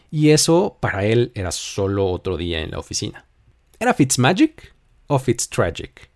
Y 0.09 0.29
eso 0.29 0.77
para 0.79 1.05
él 1.05 1.31
era 1.35 1.51
solo 1.51 2.07
otro 2.07 2.37
día 2.37 2.61
en 2.61 2.71
la 2.71 2.79
oficina. 2.79 3.25
¿Era 3.79 3.93
Fitzmagic 3.93 4.73
o 5.07 5.19
Fitztragic? 5.19 6.09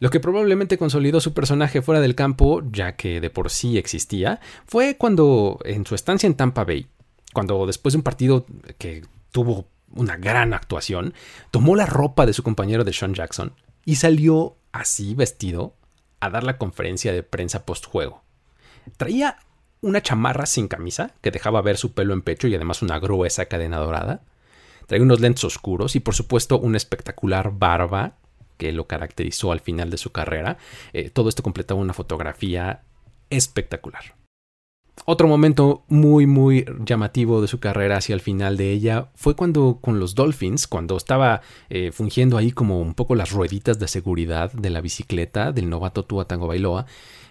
Lo 0.00 0.10
que 0.10 0.20
probablemente 0.20 0.78
consolidó 0.78 1.20
su 1.20 1.32
personaje 1.32 1.82
fuera 1.82 2.00
del 2.00 2.14
campo, 2.14 2.62
ya 2.70 2.94
que 2.96 3.20
de 3.20 3.30
por 3.30 3.50
sí 3.50 3.78
existía, 3.78 4.40
fue 4.66 4.96
cuando 4.96 5.58
en 5.64 5.86
su 5.86 5.94
estancia 5.94 6.26
en 6.26 6.34
Tampa 6.34 6.64
Bay, 6.64 6.86
cuando 7.32 7.66
después 7.66 7.94
de 7.94 7.98
un 7.98 8.04
partido 8.04 8.46
que 8.78 9.04
tuvo 9.32 9.66
una 9.94 10.16
gran 10.16 10.54
actuación, 10.54 11.14
tomó 11.50 11.76
la 11.76 11.86
ropa 11.86 12.26
de 12.26 12.32
su 12.32 12.42
compañero 12.42 12.84
de 12.84 12.92
Sean 12.92 13.14
Jackson 13.14 13.54
y 13.84 13.96
salió 13.96 14.56
así 14.72 15.14
vestido 15.14 15.74
a 16.20 16.30
dar 16.30 16.44
la 16.44 16.58
conferencia 16.58 17.12
de 17.12 17.22
prensa 17.22 17.64
post-juego. 17.64 18.22
Traía 18.96 19.38
una 19.80 20.02
chamarra 20.02 20.46
sin 20.46 20.68
camisa 20.68 21.12
que 21.20 21.30
dejaba 21.30 21.62
ver 21.62 21.76
su 21.76 21.92
pelo 21.92 22.12
en 22.14 22.22
pecho 22.22 22.48
y 22.48 22.54
además 22.54 22.82
una 22.82 22.98
gruesa 22.98 23.46
cadena 23.46 23.78
dorada. 23.78 24.22
Traía 24.86 25.04
unos 25.04 25.20
lentes 25.20 25.44
oscuros 25.44 25.94
y 25.96 26.00
por 26.00 26.14
supuesto 26.14 26.58
una 26.58 26.76
espectacular 26.76 27.52
barba 27.52 28.16
que 28.56 28.72
lo 28.72 28.86
caracterizó 28.86 29.52
al 29.52 29.60
final 29.60 29.90
de 29.90 29.98
su 29.98 30.10
carrera. 30.10 30.58
Eh, 30.92 31.10
todo 31.10 31.28
esto 31.28 31.42
completaba 31.42 31.80
una 31.80 31.94
fotografía 31.94 32.82
espectacular. 33.30 34.17
Otro 35.04 35.28
momento 35.28 35.84
muy, 35.88 36.26
muy 36.26 36.66
llamativo 36.84 37.40
de 37.40 37.48
su 37.48 37.60
carrera 37.60 37.96
hacia 37.96 38.14
el 38.14 38.20
final 38.20 38.56
de 38.56 38.72
ella 38.72 39.08
fue 39.14 39.36
cuando 39.36 39.78
con 39.80 39.98
los 39.98 40.14
Dolphins, 40.14 40.66
cuando 40.66 40.96
estaba 40.96 41.40
eh, 41.70 41.92
fungiendo 41.92 42.36
ahí 42.36 42.52
como 42.52 42.80
un 42.80 42.94
poco 42.94 43.14
las 43.14 43.30
rueditas 43.30 43.78
de 43.78 43.88
seguridad 43.88 44.52
de 44.52 44.70
la 44.70 44.80
bicicleta 44.80 45.52
del 45.52 45.70
novato 45.70 46.04
Tua 46.04 46.26
Tango 46.26 46.46
Bailoa, 46.46 46.86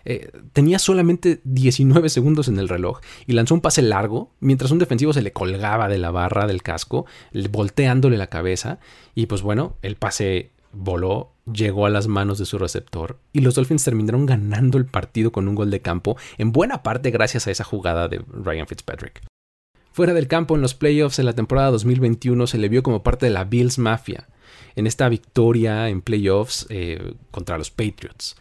eh, 0.06 0.32
tenía 0.53 0.80
solamente 0.80 1.41
19 1.43 2.08
segundos 2.10 2.47
en 2.47 2.60
el 2.60 2.69
reloj 2.69 3.01
y 3.25 3.34
lanzó 3.34 3.53
un 3.53 3.62
pase 3.62 3.82
largo 3.82 4.32
mientras 4.39 4.71
un 4.71 4.80
defensivo 4.80 5.12
se 5.12 5.21
le 5.21 5.34
colgaba 5.34 5.89
de 5.89 5.97
la 5.97 6.12
barra 6.12 6.47
del 6.47 6.63
casco, 6.63 7.06
volteándole 7.51 8.17
la 8.17 8.27
cabeza 8.27 8.80
y 9.15 9.25
pues 9.25 9.41
bueno, 9.41 9.75
el 9.82 9.97
pase 9.97 10.51
voló, 10.71 11.34
llegó 11.51 11.86
a 11.86 11.89
las 11.89 12.08
manos 12.08 12.38
de 12.38 12.45
su 12.45 12.58
receptor 12.58 13.19
y 13.34 13.41
los 13.41 13.56
Dolphins 13.56 13.84
terminaron 13.84 14.25
ganando 14.25 14.77
el 14.77 14.86
partido 14.86 15.32
con 15.32 15.47
un 15.47 15.56
gol 15.56 15.71
de 15.71 15.82
campo, 15.82 16.17
en 16.38 16.51
buena 16.51 16.84
parte 16.84 17.12
gracias 17.12 17.47
a 17.47 17.51
esa 17.51 17.63
jugada 17.63 18.08
de 18.08 18.21
Ryan 18.27 18.67
Fitzpatrick. 18.67 19.23
Fuera 19.91 20.13
del 20.13 20.27
campo 20.27 20.56
en 20.56 20.62
los 20.62 20.75
playoffs 20.75 21.19
en 21.19 21.25
la 21.25 21.34
temporada 21.34 21.71
2021 21.71 22.45
se 22.45 22.58
le 22.58 22.69
vio 22.69 22.84
como 22.84 23.01
parte 23.01 23.25
de 23.25 23.32
la 23.32 23.45
Bills 23.45 23.80
Mafia, 23.80 24.27
en 24.75 24.86
esta 24.86 25.10
victoria 25.10 25.89
en 25.89 26.01
playoffs 26.01 26.67
eh, 26.69 27.15
contra 27.32 27.58
los 27.58 27.71
Patriots. 27.71 28.36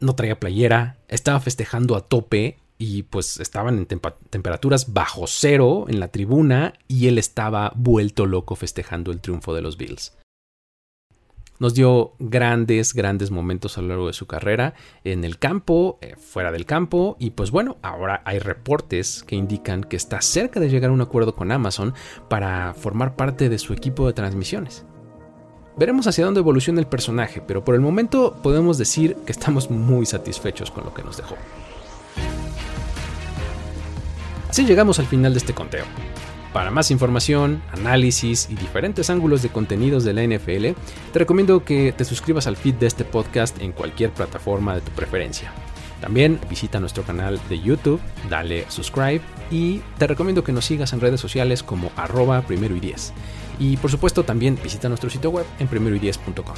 No 0.00 0.14
traía 0.14 0.40
playera, 0.40 0.96
estaba 1.08 1.38
festejando 1.40 1.96
a 1.96 2.00
tope 2.00 2.58
y 2.78 3.04
pues 3.04 3.40
estaban 3.40 3.78
en 3.78 3.86
temperaturas 3.86 4.92
bajo 4.92 5.26
cero 5.26 5.84
en 5.88 6.00
la 6.00 6.08
tribuna 6.08 6.74
y 6.88 7.08
él 7.08 7.18
estaba 7.18 7.72
vuelto 7.76 8.26
loco 8.26 8.56
festejando 8.56 9.12
el 9.12 9.20
triunfo 9.20 9.54
de 9.54 9.62
los 9.62 9.76
Bills. 9.76 10.16
Nos 11.64 11.72
dio 11.72 12.12
grandes, 12.18 12.92
grandes 12.92 13.30
momentos 13.30 13.78
a 13.78 13.80
lo 13.80 13.88
largo 13.88 14.06
de 14.08 14.12
su 14.12 14.26
carrera 14.26 14.74
en 15.02 15.24
el 15.24 15.38
campo, 15.38 15.98
eh, 16.02 16.14
fuera 16.14 16.52
del 16.52 16.66
campo, 16.66 17.16
y 17.18 17.30
pues 17.30 17.50
bueno, 17.50 17.78
ahora 17.80 18.20
hay 18.26 18.38
reportes 18.38 19.24
que 19.26 19.34
indican 19.34 19.82
que 19.82 19.96
está 19.96 20.20
cerca 20.20 20.60
de 20.60 20.68
llegar 20.68 20.90
a 20.90 20.92
un 20.92 21.00
acuerdo 21.00 21.34
con 21.34 21.50
Amazon 21.50 21.94
para 22.28 22.74
formar 22.74 23.16
parte 23.16 23.48
de 23.48 23.58
su 23.58 23.72
equipo 23.72 24.06
de 24.06 24.12
transmisiones. 24.12 24.84
Veremos 25.78 26.06
hacia 26.06 26.26
dónde 26.26 26.40
evoluciona 26.40 26.80
el 26.80 26.86
personaje, 26.86 27.40
pero 27.40 27.64
por 27.64 27.74
el 27.74 27.80
momento 27.80 28.36
podemos 28.42 28.76
decir 28.76 29.16
que 29.24 29.32
estamos 29.32 29.70
muy 29.70 30.04
satisfechos 30.04 30.70
con 30.70 30.84
lo 30.84 30.92
que 30.92 31.02
nos 31.02 31.16
dejó. 31.16 31.36
Así 34.50 34.66
llegamos 34.66 34.98
al 34.98 35.06
final 35.06 35.32
de 35.32 35.38
este 35.38 35.54
conteo. 35.54 35.86
Para 36.54 36.70
más 36.70 36.92
información, 36.92 37.60
análisis 37.72 38.48
y 38.48 38.54
diferentes 38.54 39.10
ángulos 39.10 39.42
de 39.42 39.48
contenidos 39.48 40.04
de 40.04 40.12
la 40.12 40.22
NFL, 40.22 40.80
te 41.12 41.18
recomiendo 41.18 41.64
que 41.64 41.92
te 41.92 42.04
suscribas 42.04 42.46
al 42.46 42.56
feed 42.56 42.76
de 42.76 42.86
este 42.86 43.04
podcast 43.04 43.60
en 43.60 43.72
cualquier 43.72 44.12
plataforma 44.12 44.76
de 44.76 44.80
tu 44.80 44.92
preferencia. 44.92 45.52
También 46.00 46.38
visita 46.48 46.78
nuestro 46.78 47.02
canal 47.02 47.40
de 47.48 47.58
YouTube, 47.58 48.00
dale 48.30 48.66
subscribe 48.70 49.20
y 49.50 49.80
te 49.98 50.06
recomiendo 50.06 50.44
que 50.44 50.52
nos 50.52 50.66
sigas 50.66 50.92
en 50.92 51.00
redes 51.00 51.20
sociales 51.20 51.64
como 51.64 51.90
arroba 51.96 52.42
primero 52.42 52.76
y 52.76 52.80
diez. 52.80 53.12
Y 53.58 53.76
por 53.78 53.90
supuesto 53.90 54.22
también 54.22 54.56
visita 54.62 54.88
nuestro 54.88 55.10
sitio 55.10 55.30
web 55.30 55.46
en 55.58 55.68
primeroy10.com. 55.68 56.54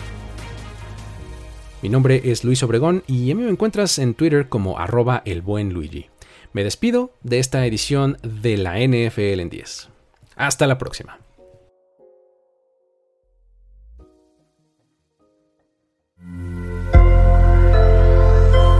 Mi 1.80 1.88
nombre 1.88 2.20
es 2.22 2.44
Luis 2.44 2.62
Obregón 2.62 3.02
y 3.06 3.30
a 3.30 3.34
mí 3.34 3.44
me 3.44 3.50
encuentras 3.50 3.98
en 3.98 4.12
Twitter 4.12 4.50
como 4.50 4.78
arroba 4.78 5.22
el 5.24 5.40
buen 5.40 5.72
Luigi. 5.72 6.10
Me 6.56 6.64
despido 6.64 7.12
de 7.22 7.38
esta 7.38 7.66
edición 7.66 8.16
de 8.22 8.56
la 8.56 8.78
NFL 8.78 9.40
en 9.40 9.50
10. 9.50 9.90
Hasta 10.36 10.66
la 10.66 10.78
próxima. 10.78 11.18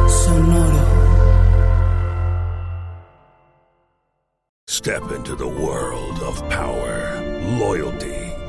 Sonoro. 0.09 0.87
Step 4.67 5.03
into 5.15 5.37
the 5.37 5.45
world 5.47 6.23
of 6.23 6.43
power, 6.49 7.21
loyalty 7.59 8.26